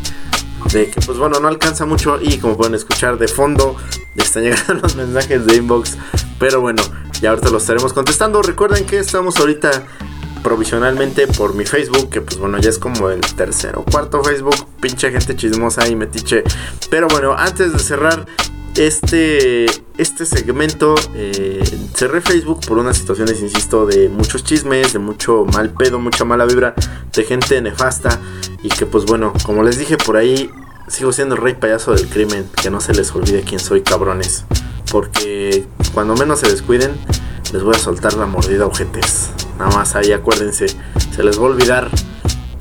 de 0.71 0.89
que 0.89 1.01
pues 1.01 1.17
bueno 1.17 1.39
no 1.39 1.47
alcanza 1.47 1.85
mucho 1.85 2.19
y 2.21 2.37
como 2.37 2.57
pueden 2.57 2.75
escuchar 2.75 3.17
de 3.17 3.27
fondo 3.27 3.75
están 4.15 4.43
llegando 4.45 4.73
los 4.75 4.95
mensajes 4.95 5.45
de 5.45 5.55
inbox 5.55 5.97
pero 6.39 6.61
bueno 6.61 6.81
ya 7.21 7.31
ahorita 7.31 7.49
los 7.49 7.63
estaremos 7.63 7.93
contestando. 7.93 8.41
Recuerden 8.41 8.85
que 8.85 8.99
estamos 8.99 9.37
ahorita 9.37 9.85
provisionalmente 10.43 11.27
por 11.27 11.55
mi 11.55 11.65
Facebook 11.65 12.09
que 12.09 12.21
pues 12.21 12.37
bueno 12.37 12.57
ya 12.59 12.69
es 12.69 12.77
como 12.77 13.09
el 13.09 13.21
tercero 13.21 13.83
cuarto 13.91 14.23
Facebook 14.23 14.55
pinche 14.79 15.11
gente 15.11 15.35
chismosa 15.35 15.87
y 15.87 15.95
metiche. 15.95 16.43
Pero 16.89 17.07
bueno 17.07 17.33
antes 17.35 17.73
de 17.73 17.79
cerrar 17.79 18.25
este, 18.75 19.65
este 19.97 20.25
segmento 20.25 20.95
eh, 21.15 21.63
cerré 21.93 22.21
Facebook 22.21 22.61
por 22.65 22.77
unas 22.77 22.97
situaciones, 22.97 23.41
insisto, 23.41 23.85
de 23.85 24.09
muchos 24.09 24.43
chismes, 24.43 24.93
de 24.93 24.99
mucho 24.99 25.45
mal 25.45 25.71
pedo, 25.71 25.99
mucha 25.99 26.25
mala 26.25 26.45
vibra, 26.45 26.75
de 27.13 27.23
gente 27.23 27.61
nefasta. 27.61 28.19
Y 28.63 28.69
que 28.69 28.85
pues 28.85 29.05
bueno, 29.05 29.33
como 29.43 29.63
les 29.63 29.77
dije 29.77 29.97
por 29.97 30.17
ahí, 30.17 30.49
sigo 30.87 31.11
siendo 31.11 31.35
el 31.35 31.41
rey 31.41 31.55
payaso 31.55 31.93
del 31.93 32.07
crimen. 32.07 32.49
Que 32.61 32.69
no 32.69 32.81
se 32.81 32.93
les 32.93 33.13
olvide 33.13 33.41
quién 33.41 33.59
soy, 33.59 33.81
cabrones. 33.81 34.45
Porque 34.91 35.65
cuando 35.93 36.15
menos 36.15 36.39
se 36.39 36.49
descuiden, 36.49 36.91
les 37.53 37.63
voy 37.63 37.75
a 37.75 37.79
soltar 37.79 38.13
la 38.13 38.25
mordida 38.25 38.63
a 38.65 38.67
ojetes. 38.67 39.29
Nada 39.57 39.71
más 39.75 39.95
ahí 39.95 40.11
acuérdense, 40.11 40.67
se 40.67 41.23
les 41.23 41.39
va 41.39 41.43
a 41.43 41.47
olvidar. 41.47 41.89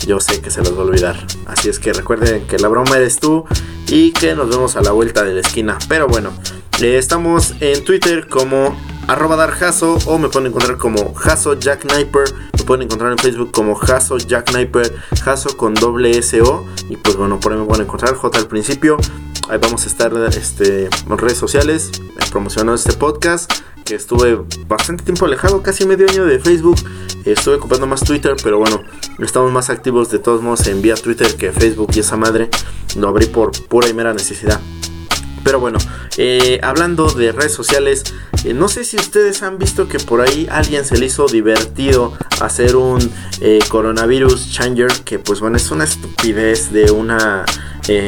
Yo 0.07 0.21
sé 0.21 0.41
que 0.41 0.51
se 0.51 0.63
les 0.63 0.73
va 0.73 0.83
a 0.83 0.85
olvidar. 0.85 1.27
Así 1.47 1.69
es 1.69 1.81
que 1.81 1.93
recuerden 1.93 2.47
que 2.47 2.59
la 2.59 2.69
broma 2.69 2.97
eres 2.97 3.19
tú 3.19 3.45
y 3.89 4.13
que 4.13 4.37
nos 4.37 4.49
vemos 4.49 4.77
a 4.77 4.81
la 4.81 4.93
vuelta 4.93 5.25
de 5.25 5.35
la 5.35 5.41
esquina. 5.41 5.79
Pero 5.89 6.07
bueno, 6.07 6.31
eh, 6.81 6.97
estamos 6.97 7.55
en 7.61 7.85
Twitter 7.85 8.29
como 8.29 8.77
arroba 9.09 9.35
darjaso 9.35 9.99
o 10.07 10.19
me 10.19 10.29
pueden 10.29 10.49
encontrar 10.49 10.77
como 10.79 11.13
Jaso 11.15 11.55
Jack 11.55 11.91
Sniper. 11.91 12.33
Me 12.57 12.65
pueden 12.65 12.83
encontrar 12.83 13.11
en 13.11 13.19
Facebook 13.19 13.51
como 13.51 13.75
Jaso 13.75 14.19
Jack 14.19 14.51
Sniper, 14.51 14.95
Jaso 15.25 15.57
con 15.57 15.75
doble 15.75 16.23
SO. 16.23 16.65
Y 16.89 16.97
pues 16.97 17.17
bueno, 17.17 17.41
por 17.41 17.53
ahí 17.53 17.59
me 17.59 17.65
pueden 17.65 17.87
encontrar 17.87 18.15
J 18.15 18.39
al 18.39 18.47
principio. 18.47 18.99
Ahí 19.49 19.59
vamos 19.59 19.85
a 19.85 19.87
estar 19.87 20.13
este, 20.37 20.87
en 20.87 21.19
redes 21.19 21.39
sociales 21.39 21.93
eh, 21.95 22.25
promocionando 22.31 22.75
este 22.75 22.93
podcast. 22.95 23.53
Que 23.85 23.95
estuve 23.95 24.43
bastante 24.67 25.05
tiempo 25.05 25.27
alejado, 25.27 25.63
casi 25.63 25.87
medio 25.87 26.11
año 26.11 26.25
de 26.25 26.41
Facebook. 26.41 26.77
Estuve 27.25 27.55
ocupando 27.55 27.87
más 27.87 28.01
Twitter, 28.01 28.35
pero 28.43 28.59
bueno, 28.59 28.83
estamos 29.21 29.53
más 29.53 29.71
activos 29.71 30.11
de 30.11 30.19
todos 30.19 30.43
modos 30.43 30.67
en 30.67 30.83
vía 30.83 30.97
Twitter 30.97 31.37
que 31.37 31.53
Facebook 31.53 31.91
y 31.95 32.01
esa 32.01 32.17
madre. 32.17 32.51
Lo 32.97 33.07
abrí 33.09 33.27
por 33.27 33.53
pura 33.69 33.89
y 33.89 33.95
mera 33.95 34.13
necesidad. 34.13 34.61
Pero 35.47 35.61
bueno, 35.61 35.79
eh, 36.17 36.59
hablando 36.61 37.09
de 37.09 37.31
redes 37.31 37.53
sociales, 37.53 38.03
eh, 38.43 38.53
no 38.53 38.67
sé 38.67 38.83
si 38.83 38.97
ustedes 38.97 39.45
han 39.45 39.59
visto 39.59 39.87
que 39.87 40.01
por 40.01 40.21
ahí 40.21 40.49
alguien 40.51 40.85
se 40.85 40.99
le 40.99 41.07
hizo 41.07 41.27
divertido 41.27 42.15
hacer 42.41 42.75
un 42.75 42.99
eh, 43.41 43.61
coronavirus 43.69 44.51
changer, 44.51 44.91
que 45.05 45.21
pues 45.21 45.39
bueno, 45.39 45.57
es 45.57 45.71
una 45.71 45.85
estupidez 45.85 46.73
de 46.73 46.91
una 46.91 47.45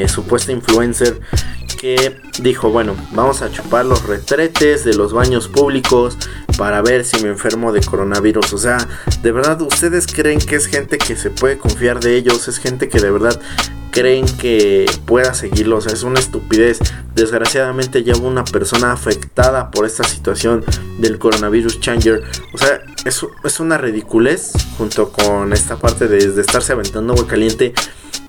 supuesta 0.09 0.51
influencer 0.51 1.20
que 1.81 2.20
dijo, 2.42 2.70
bueno, 2.70 2.96
vamos 3.12 3.42
a 3.42 3.53
chupar 3.53 3.87
los 3.87 4.03
retretes 4.05 4.85
de 4.85 4.94
los 4.94 5.12
baños 5.12 5.46
públicos 5.46 6.18
para 6.57 6.83
ver 6.83 7.05
si 7.05 7.22
me 7.22 7.29
enfermo 7.29 7.70
de 7.70 7.81
coronavirus. 7.83 8.53
O 8.53 8.59
sea, 8.59 8.79
de 9.22 9.31
verdad, 9.31 9.62
¿ustedes 9.62 10.09
creen 10.09 10.40
que 10.40 10.57
es 10.57 10.66
gente 10.66 10.98
que 10.98 11.14
se 11.14 11.31
puede 11.31 11.57
confiar 11.57 12.01
de 12.01 12.16
ellos? 12.16 12.48
Es 12.48 12.59
gente 12.59 12.88
que 12.88 12.98
de 12.98 13.12
verdad 13.12 13.40
creen 13.99 14.27
que 14.37 14.87
pueda 15.07 15.35
seguirlo. 15.35 15.79
O 15.79 15.81
sea, 15.81 15.93
es 15.93 16.05
una 16.05 16.21
estupidez. 16.21 16.79
Desgraciadamente 17.17 18.05
hubo 18.17 18.29
una 18.29 18.45
persona 18.45 18.93
afectada 18.93 19.73
por 19.73 19.87
esta 19.87 20.05
situación 20.05 20.65
del 20.99 21.19
coronavirus 21.19 21.81
changer. 21.81 22.23
O 22.55 22.59
sea, 22.59 22.81
es, 23.05 23.27
es 23.43 23.61
una 23.61 23.77
ridiculez 23.77 24.53
junto 24.77 25.11
con 25.11 25.53
esta 25.53 25.77
parte 25.79 26.07
de, 26.07 26.31
de 26.31 26.41
estarse 26.41 26.73
aventando 26.73 27.13
agua 27.15 27.27
caliente. 27.27 27.75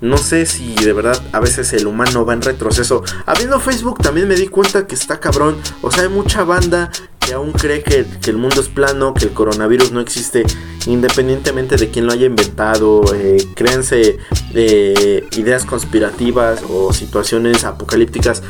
No 0.01 0.17
sé 0.17 0.47
si 0.47 0.73
de 0.73 0.93
verdad 0.93 1.21
a 1.33 1.39
veces 1.39 1.71
el 1.73 1.85
humano 1.85 2.25
va 2.25 2.33
en 2.33 2.41
retroceso. 2.41 3.03
Habiendo 3.27 3.59
Facebook 3.59 4.01
también 4.01 4.27
me 4.27 4.35
di 4.35 4.47
cuenta 4.47 4.87
que 4.87 4.95
está 4.95 5.19
cabrón. 5.19 5.55
O 5.83 5.91
sea, 5.91 6.03
hay 6.03 6.09
mucha 6.09 6.43
banda 6.43 6.89
que 7.29 7.35
aún 7.35 7.51
cree 7.51 7.83
que, 7.83 8.07
el 8.25 8.37
mundo 8.37 8.59
es 8.59 8.69
plano, 8.69 9.13
que 9.13 9.25
el 9.25 9.33
coronavirus 9.33 9.91
no 9.91 9.99
existe, 9.99 10.43
independientemente 10.87 11.75
de 11.75 11.91
quién 11.91 12.07
lo 12.07 12.13
haya 12.13 12.25
inventado. 12.25 13.03
Eh, 13.13 13.37
créanse 13.55 14.17
eh, 14.55 15.27
ideas 15.37 15.63
conspirativas 15.63 16.63
o 16.67 16.91
situaciones 16.91 17.65
apocalípticas. 17.65 18.41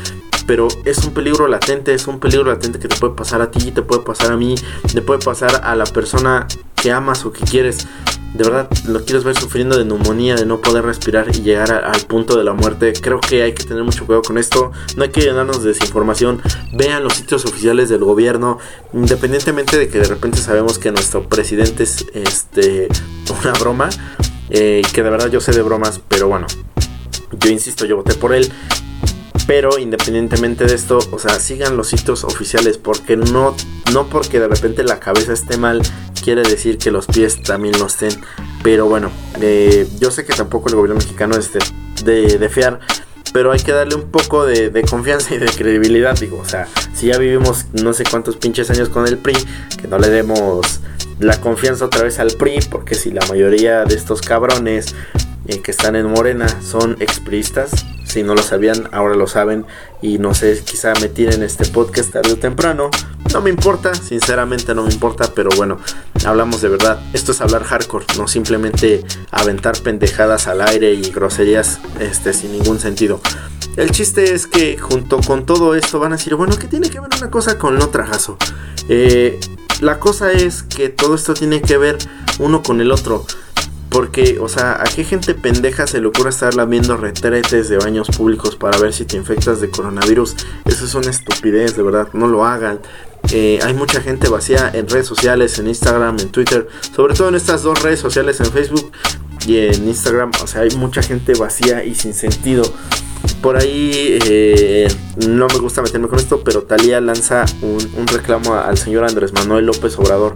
Pero 0.48 0.70
es 0.86 1.00
un 1.00 1.14
peligro 1.14 1.50
latente, 1.50 1.94
es 1.94 2.08
un 2.08 2.22
peligro 2.22 2.46
latente 2.46 2.80
que 2.80 2.88
te 2.88 2.96
puede 2.96 3.16
pasar 3.16 3.42
a 3.42 3.52
ti, 3.52 3.72
te 3.72 3.82
puede 3.82 4.02
pasar 4.02 4.32
a 4.32 4.38
mí, 4.38 4.56
te 4.94 5.02
puede 5.02 5.20
pasar 5.20 5.60
a 5.62 5.76
la 5.76 5.84
persona 5.84 6.48
que 6.82 6.94
amas 6.94 7.26
o 7.26 7.34
que 7.34 7.42
quieres 7.42 7.86
de 8.34 8.44
verdad 8.44 8.70
lo 8.88 9.04
quieres 9.04 9.24
ver 9.24 9.38
sufriendo 9.38 9.78
de 9.78 9.86
neumonía, 9.86 10.36
de 10.36 10.46
no 10.46 10.62
poder 10.62 10.86
respirar 10.86 11.28
y 11.36 11.42
llegar 11.42 11.72
al 11.72 12.02
punto 12.02 12.38
de 12.38 12.44
la 12.44 12.54
muerte, 12.54 12.94
creo 12.94 13.20
que 13.20 13.42
hay 13.42 13.54
que 13.54 13.64
tener 13.64 13.84
mucho 13.84 14.06
cuidado 14.06 14.22
con 14.22 14.38
esto. 14.38 14.72
No 14.96 15.04
hay 15.04 15.10
que 15.10 15.22
llenarnos 15.22 15.64
de 15.64 15.70
desinformación. 15.70 16.42
Vean 16.74 17.04
los 17.04 17.14
sitios 17.14 17.46
oficiales 17.46 17.90
del 17.90 18.04
gobierno, 18.04 18.60
independientemente 18.94 19.78
de 19.78 19.90
que 19.90 20.00
de 20.00 20.06
repente 20.06 20.38
sabemos 20.38 20.78
que 20.78 20.92
nuestro 20.92 21.28
presidente 21.28 21.84
es 21.84 22.06
este 22.14 22.88
una 23.44 23.54
broma, 23.54 23.90
eh, 24.50 24.82
que 24.94 25.04
de 25.04 25.10
verdad 25.10 25.30
yo 25.30 25.42
sé 25.42 25.52
de 25.52 25.62
bromas, 25.62 26.00
pero 26.08 26.28
bueno, 26.28 26.48
yo 27.40 27.50
insisto, 27.50 27.86
yo 27.86 27.98
voté 27.98 28.14
por 28.16 28.34
él. 28.34 28.52
Pero 29.50 29.80
independientemente 29.80 30.66
de 30.66 30.76
esto, 30.76 31.00
o 31.12 31.18
sea, 31.18 31.40
sigan 31.40 31.76
los 31.76 31.88
sitios 31.88 32.24
oficiales 32.24 32.78
porque 32.78 33.18
no, 33.18 33.56
no 33.92 34.06
porque 34.08 34.40
de 34.40 34.48
repente 34.48 34.84
la 34.84 35.00
cabeza 35.00 35.34
esté 35.34 35.58
mal, 35.58 35.82
quiere 36.24 36.44
decir 36.44 36.78
que 36.78 36.92
los 36.92 37.08
pies 37.08 37.42
también 37.42 37.74
lo 37.80 37.88
estén. 37.88 38.12
Pero 38.62 38.86
bueno, 38.86 39.10
eh, 39.42 39.88
yo 40.00 40.12
sé 40.12 40.24
que 40.24 40.34
tampoco 40.34 40.70
el 40.70 40.76
gobierno 40.76 40.98
mexicano 40.98 41.36
es 41.36 41.50
de, 42.06 42.38
de, 42.38 42.50
fiar, 42.50 42.80
pero 43.34 43.52
hay 43.52 43.60
que 43.60 43.72
darle 43.72 43.96
un 43.96 44.12
poco 44.12 44.46
de, 44.46 44.70
de 44.70 44.84
confianza 44.84 45.34
y 45.34 45.40
de 45.40 45.48
credibilidad. 45.48 46.16
Digo, 46.20 46.38
o 46.38 46.46
sea, 46.46 46.68
si 46.94 47.08
ya 47.08 47.18
vivimos 47.18 47.66
no 47.74 47.94
sé 47.94 48.04
cuántos 48.04 48.38
pinches 48.38 48.70
años 48.70 48.90
con 48.90 49.08
el 49.08 49.18
PRI, 49.18 49.34
que 49.82 49.88
no 49.88 49.98
le 49.98 50.10
demos 50.10 50.80
la 51.20 51.40
confianza 51.40 51.86
otra 51.86 52.04
vez 52.04 52.20
al 52.20 52.32
PRI, 52.32 52.60
porque 52.70 52.96
si 52.96 53.12
la 53.12 53.26
mayoría 53.28 53.84
de 53.84 53.96
estos 53.96 54.22
cabrones 54.22 54.96
eh, 55.50 55.62
que 55.62 55.72
están 55.72 55.96
en 55.96 56.06
Morena 56.06 56.48
son 56.62 56.96
expristas. 57.00 57.72
Si 58.06 58.22
no 58.22 58.36
lo 58.36 58.42
sabían, 58.44 58.88
ahora 58.92 59.16
lo 59.16 59.26
saben. 59.26 59.66
Y 60.02 60.20
no 60.20 60.36
sé, 60.36 60.62
quizá 60.64 60.94
me 61.02 61.10
tiren 61.10 61.42
este 61.42 61.66
podcast 61.66 62.12
tarde 62.12 62.34
o 62.34 62.38
temprano. 62.38 62.92
No 63.34 63.42
me 63.42 63.50
importa, 63.50 63.96
sinceramente 63.96 64.76
no 64.76 64.84
me 64.84 64.94
importa. 64.94 65.32
Pero 65.34 65.50
bueno, 65.56 65.80
hablamos 66.24 66.62
de 66.62 66.70
verdad. 66.70 67.02
Esto 67.14 67.32
es 67.32 67.42
hablar 67.42 67.64
hardcore, 67.64 68.06
no 68.18 68.28
simplemente 68.28 69.04
aventar 69.32 69.76
pendejadas 69.80 70.48
al 70.48 70.62
aire 70.62 70.94
y 70.94 71.10
groserías 71.10 71.80
este, 72.00 72.34
sin 72.34 72.52
ningún 72.52 72.80
sentido. 72.80 73.20
El 73.76 73.90
chiste 73.92 74.34
es 74.34 74.46
que 74.46 74.78
junto 74.78 75.20
con 75.20 75.48
todo 75.48 75.74
esto 75.74 76.00
van 76.00 76.14
a 76.14 76.18
decir, 76.18 76.36
bueno, 76.36 76.58
¿qué 76.60 76.68
tiene 76.68 76.90
que 76.92 77.00
ver 77.00 77.10
una 77.18 77.32
cosa 77.32 77.58
con 77.58 77.82
otra, 77.82 78.06
Jaso? 78.06 78.38
Eh, 78.88 79.40
la 79.80 80.00
cosa 80.00 80.32
es 80.32 80.64
que 80.64 80.90
todo 80.90 81.16
esto 81.16 81.34
tiene 81.34 81.62
que 81.62 81.78
ver 81.78 81.98
uno 82.40 82.62
con 82.64 82.82
el 82.82 82.92
otro. 82.92 83.26
Porque, 83.90 84.38
o 84.40 84.48
sea, 84.48 84.82
¿a 84.82 84.84
qué 84.84 85.04
gente 85.04 85.34
pendeja 85.34 85.88
se 85.88 86.00
le 86.00 86.08
ocurre 86.08 86.30
estar 86.30 86.54
viendo 86.68 86.96
retretes 86.96 87.70
de 87.70 87.78
baños 87.78 88.08
públicos 88.10 88.56
para 88.56 88.78
ver 88.78 88.94
si 88.94 89.06
te 89.06 89.18
infectas 89.18 89.62
de 89.62 89.70
coronavirus? 89.72 90.36
Eso 90.66 90.86
es 90.86 90.94
una 90.94 91.10
estupidez, 91.10 91.76
de 91.76 91.82
verdad, 91.82 92.10
no 92.14 92.28
lo 92.28 92.46
hagan. 92.46 92.82
Eh, 93.32 93.60
hay 93.64 93.74
mucha 93.74 94.00
gente 94.02 94.30
vacía 94.30 94.72
en 94.74 94.88
redes 94.88 95.08
sociales, 95.08 95.58
en 95.58 95.68
Instagram, 95.68 96.18
en 96.20 96.30
Twitter, 96.30 96.68
sobre 96.96 97.16
todo 97.16 97.30
en 97.30 97.36
estas 97.36 97.64
dos 97.64 97.82
redes 97.82 98.00
sociales, 98.00 98.40
en 98.40 98.52
Facebook 98.52 98.92
y 99.48 99.58
en 99.58 99.88
Instagram. 99.88 100.32
O 100.44 100.48
sea, 100.48 100.62
hay 100.62 100.72
mucha 100.78 101.02
gente 101.02 101.34
vacía 101.34 101.84
y 101.84 101.96
sin 101.96 102.14
sentido. 102.14 102.64
Por 103.42 103.58
ahí 103.58 104.20
eh, 104.26 104.88
no 105.28 105.48
me 105.48 105.58
gusta 105.60 105.82
meterme 105.82 106.08
con 106.08 106.20
esto, 106.20 106.42
pero 106.44 106.64
Talía 106.64 107.00
lanza 107.00 107.46
un, 107.62 108.08
reclamo 108.08 108.56
al 108.56 108.78
señor 108.78 109.06
Andrés 109.06 109.34
Manuel 109.34 109.66
López 109.66 109.98
Obrador. 109.98 110.34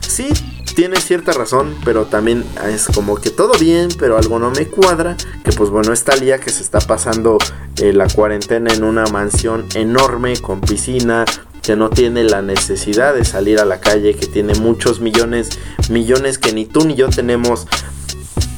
Sí, 0.00 0.28
tiene 0.74 1.00
cierta 1.00 1.32
razón, 1.32 1.76
pero 1.84 2.06
también 2.06 2.44
es 2.66 2.86
como 2.86 3.16
que 3.16 3.30
todo 3.30 3.52
bien, 3.58 3.88
pero 3.98 4.16
algo 4.16 4.38
no 4.38 4.50
me 4.50 4.66
cuadra. 4.66 5.16
Que 5.44 5.52
pues 5.52 5.70
bueno, 5.70 5.92
esta 5.92 6.16
Lía 6.16 6.38
que 6.38 6.50
se 6.50 6.62
está 6.62 6.80
pasando 6.80 7.38
eh, 7.76 7.92
la 7.92 8.08
cuarentena 8.08 8.72
en 8.72 8.84
una 8.84 9.04
mansión 9.06 9.66
enorme 9.74 10.36
con 10.40 10.60
piscina, 10.60 11.24
que 11.62 11.76
no 11.76 11.90
tiene 11.90 12.24
la 12.24 12.42
necesidad 12.42 13.14
de 13.14 13.24
salir 13.24 13.60
a 13.60 13.64
la 13.64 13.80
calle, 13.80 14.14
que 14.14 14.26
tiene 14.26 14.54
muchos 14.54 15.00
millones, 15.00 15.50
millones 15.90 16.38
que 16.38 16.52
ni 16.52 16.64
tú 16.64 16.84
ni 16.86 16.94
yo 16.94 17.08
tenemos. 17.08 17.66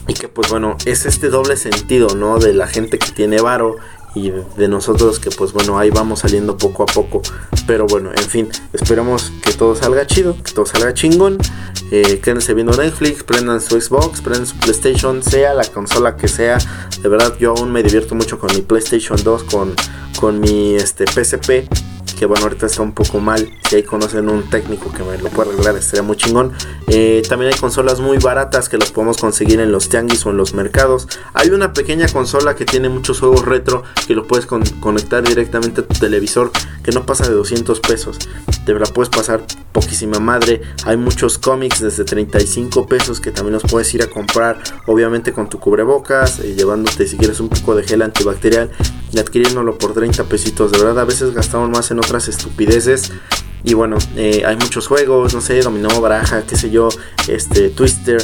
Y 0.08 0.14
que 0.14 0.28
pues 0.28 0.50
bueno, 0.50 0.76
es 0.84 1.06
este 1.06 1.28
doble 1.28 1.56
sentido, 1.56 2.14
¿no? 2.16 2.38
De 2.38 2.52
la 2.52 2.66
gente 2.66 2.98
que 2.98 3.10
tiene 3.12 3.40
varo 3.40 3.76
y 4.14 4.30
de 4.30 4.68
nosotros 4.68 5.18
que 5.18 5.30
pues 5.30 5.52
bueno 5.54 5.78
ahí 5.78 5.90
vamos 5.90 6.20
saliendo 6.20 6.56
poco 6.56 6.82
a 6.82 6.86
poco. 6.86 7.22
Pero 7.66 7.86
bueno 7.86 8.10
en 8.14 8.24
fin 8.24 8.48
esperemos 8.72 9.32
que 9.42 9.52
todo 9.52 9.74
salga 9.74 10.06
chido 10.06 10.36
que 10.42 10.52
todo 10.52 10.66
salga 10.66 10.92
chingón. 10.92 11.38
Eh, 11.90 12.20
quédense 12.22 12.54
viendo 12.54 12.76
Netflix 12.76 13.22
prendan 13.22 13.60
su 13.60 13.80
Xbox 13.80 14.20
prendan 14.20 14.46
su 14.46 14.56
PlayStation 14.56 15.22
sea 15.22 15.54
la 15.54 15.64
consola 15.64 16.16
que 16.16 16.28
sea. 16.28 16.58
De 17.02 17.08
verdad 17.08 17.36
yo 17.38 17.54
aún 17.56 17.72
me 17.72 17.82
divierto 17.82 18.14
mucho 18.14 18.38
con 18.38 18.54
mi 18.54 18.62
PlayStation 18.62 19.22
2 19.22 19.44
con, 19.44 19.74
con 20.18 20.40
mi 20.40 20.74
este 20.74 21.04
PSP 21.06 21.68
que 22.22 22.26
bueno, 22.26 22.44
ahorita 22.44 22.66
está 22.66 22.82
un 22.82 22.92
poco 22.92 23.18
mal. 23.18 23.50
Si 23.68 23.74
ahí 23.74 23.82
conocen 23.82 24.28
un 24.28 24.48
técnico 24.48 24.92
que 24.92 25.02
me 25.02 25.18
lo 25.18 25.28
pueda 25.28 25.50
arreglar, 25.50 25.74
estaría 25.74 26.04
muy 26.04 26.16
chingón. 26.16 26.52
Eh, 26.86 27.20
también 27.28 27.52
hay 27.52 27.58
consolas 27.58 27.98
muy 27.98 28.18
baratas 28.18 28.68
que 28.68 28.78
las 28.78 28.92
podemos 28.92 29.16
conseguir 29.16 29.58
en 29.58 29.72
los 29.72 29.88
tianguis 29.88 30.24
o 30.24 30.30
en 30.30 30.36
los 30.36 30.54
mercados. 30.54 31.08
Hay 31.34 31.48
una 31.50 31.72
pequeña 31.72 32.06
consola 32.06 32.54
que 32.54 32.64
tiene 32.64 32.88
muchos 32.88 33.18
juegos 33.18 33.44
retro 33.44 33.82
que 34.06 34.14
lo 34.14 34.28
puedes 34.28 34.46
conectar 34.46 35.24
directamente 35.24 35.80
a 35.80 35.84
tu 35.84 35.98
televisor 35.98 36.52
que 36.84 36.92
no 36.92 37.04
pasa 37.04 37.24
de 37.24 37.34
200 37.34 37.80
pesos. 37.80 38.18
Te 38.64 38.72
la 38.72 38.86
puedes 38.86 39.08
pasar 39.08 39.44
poquísima 39.72 40.20
madre. 40.20 40.60
Hay 40.84 40.96
muchos 40.96 41.38
cómics 41.38 41.80
desde 41.80 42.04
35 42.04 42.86
pesos 42.86 43.18
que 43.20 43.32
también 43.32 43.54
los 43.54 43.64
puedes 43.64 43.92
ir 43.94 44.02
a 44.02 44.06
comprar, 44.06 44.62
obviamente 44.86 45.32
con 45.32 45.48
tu 45.48 45.58
cubrebocas, 45.58 46.38
eh, 46.38 46.54
llevándote 46.54 47.08
si 47.08 47.16
quieres 47.16 47.40
un 47.40 47.48
poco 47.48 47.74
de 47.74 47.82
gel 47.82 48.02
antibacterial 48.02 48.70
y 49.12 49.18
adquiriéndolo 49.18 49.76
por 49.78 49.92
30 49.92 50.24
pesitos. 50.24 50.72
De 50.72 50.78
verdad, 50.78 51.00
a 51.00 51.04
veces 51.04 51.34
gastamos 51.34 51.68
más 51.70 51.90
en 51.90 51.98
otras 51.98 52.11
estupideces. 52.18 53.12
Y 53.64 53.74
bueno, 53.74 53.96
eh, 54.16 54.42
hay 54.44 54.56
muchos 54.56 54.88
juegos, 54.88 55.34
no 55.34 55.40
sé, 55.40 55.60
dominó, 55.60 56.00
baraja, 56.00 56.42
qué 56.42 56.56
sé 56.56 56.70
yo, 56.70 56.88
este, 57.28 57.70
Twister, 57.70 58.18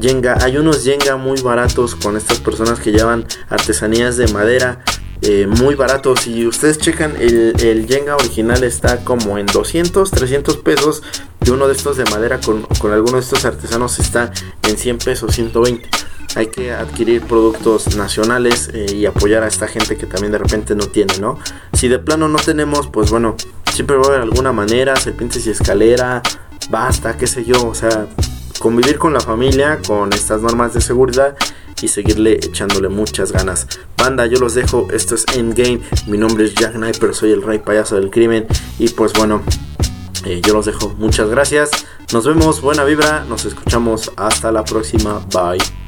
Jenga. 0.00 0.38
Hay 0.42 0.56
unos 0.56 0.84
Jenga 0.84 1.16
muy 1.16 1.40
baratos 1.40 1.96
con 1.96 2.16
estas 2.16 2.38
personas 2.38 2.78
que 2.78 2.92
llevan 2.92 3.26
artesanías 3.48 4.16
de 4.16 4.28
madera. 4.28 4.82
Eh, 5.22 5.46
muy 5.46 5.74
baratos. 5.74 6.20
Si 6.20 6.46
ustedes 6.46 6.78
checan, 6.78 7.16
el, 7.16 7.54
el, 7.60 7.86
Jenga 7.86 8.16
original 8.16 8.62
está 8.64 9.04
como 9.04 9.38
en 9.38 9.46
200, 9.46 10.10
300 10.10 10.56
pesos. 10.58 11.02
Y 11.44 11.50
uno 11.50 11.66
de 11.68 11.74
estos 11.74 11.96
de 11.96 12.04
madera 12.04 12.40
con, 12.40 12.62
con 12.78 12.92
alguno 12.92 13.14
de 13.14 13.22
estos 13.22 13.44
artesanos 13.44 13.98
está 13.98 14.32
en 14.68 14.76
100 14.76 14.98
pesos, 14.98 15.34
120 15.34 15.88
hay 16.36 16.48
que 16.48 16.70
adquirir 16.70 17.22
productos 17.22 17.96
nacionales 17.96 18.68
eh, 18.74 18.86
y 18.94 19.06
apoyar 19.06 19.42
a 19.42 19.46
esta 19.46 19.68
gente 19.68 19.96
que 19.96 20.04
también 20.04 20.32
de 20.32 20.38
repente 20.38 20.74
no 20.74 20.86
tiene, 20.86 21.16
¿no? 21.18 21.38
Si 21.72 21.88
de 21.88 21.98
plano 21.98 22.28
no 22.28 22.38
tenemos, 22.38 22.88
pues 22.88 23.10
bueno, 23.10 23.36
siempre 23.72 23.96
va 23.96 24.04
a 24.04 24.08
haber 24.08 24.20
alguna 24.20 24.52
manera, 24.52 24.94
serpientes 24.96 25.46
y 25.46 25.50
escalera, 25.50 26.22
basta, 26.68 27.16
qué 27.16 27.26
sé 27.26 27.44
yo, 27.46 27.66
o 27.66 27.74
sea, 27.74 28.06
convivir 28.58 28.98
con 28.98 29.12
la 29.12 29.20
familia, 29.20 29.80
con 29.86 30.12
estas 30.12 30.42
normas 30.42 30.74
de 30.74 30.80
seguridad 30.80 31.36
y 31.82 31.88
seguirle 31.88 32.34
echándole 32.34 32.88
muchas 32.88 33.32
ganas. 33.32 33.66
Banda, 33.96 34.26
yo 34.26 34.38
los 34.38 34.54
dejo, 34.54 34.88
esto 34.92 35.14
es 35.14 35.24
Endgame, 35.34 35.80
mi 36.06 36.18
nombre 36.18 36.44
es 36.44 36.54
Jack 36.54 36.72
Knight, 36.74 36.98
pero 36.98 37.14
soy 37.14 37.32
el 37.32 37.42
rey 37.42 37.58
payaso 37.58 37.96
del 37.96 38.10
crimen 38.10 38.46
y 38.78 38.88
pues 38.88 39.12
bueno, 39.12 39.42
eh, 40.24 40.40
yo 40.44 40.54
los 40.54 40.66
dejo, 40.66 40.94
muchas 40.98 41.28
gracias, 41.28 41.70
nos 42.12 42.26
vemos, 42.26 42.60
buena 42.60 42.84
vibra, 42.84 43.24
nos 43.28 43.44
escuchamos, 43.44 44.12
hasta 44.16 44.52
la 44.52 44.64
próxima, 44.64 45.20
bye. 45.32 45.85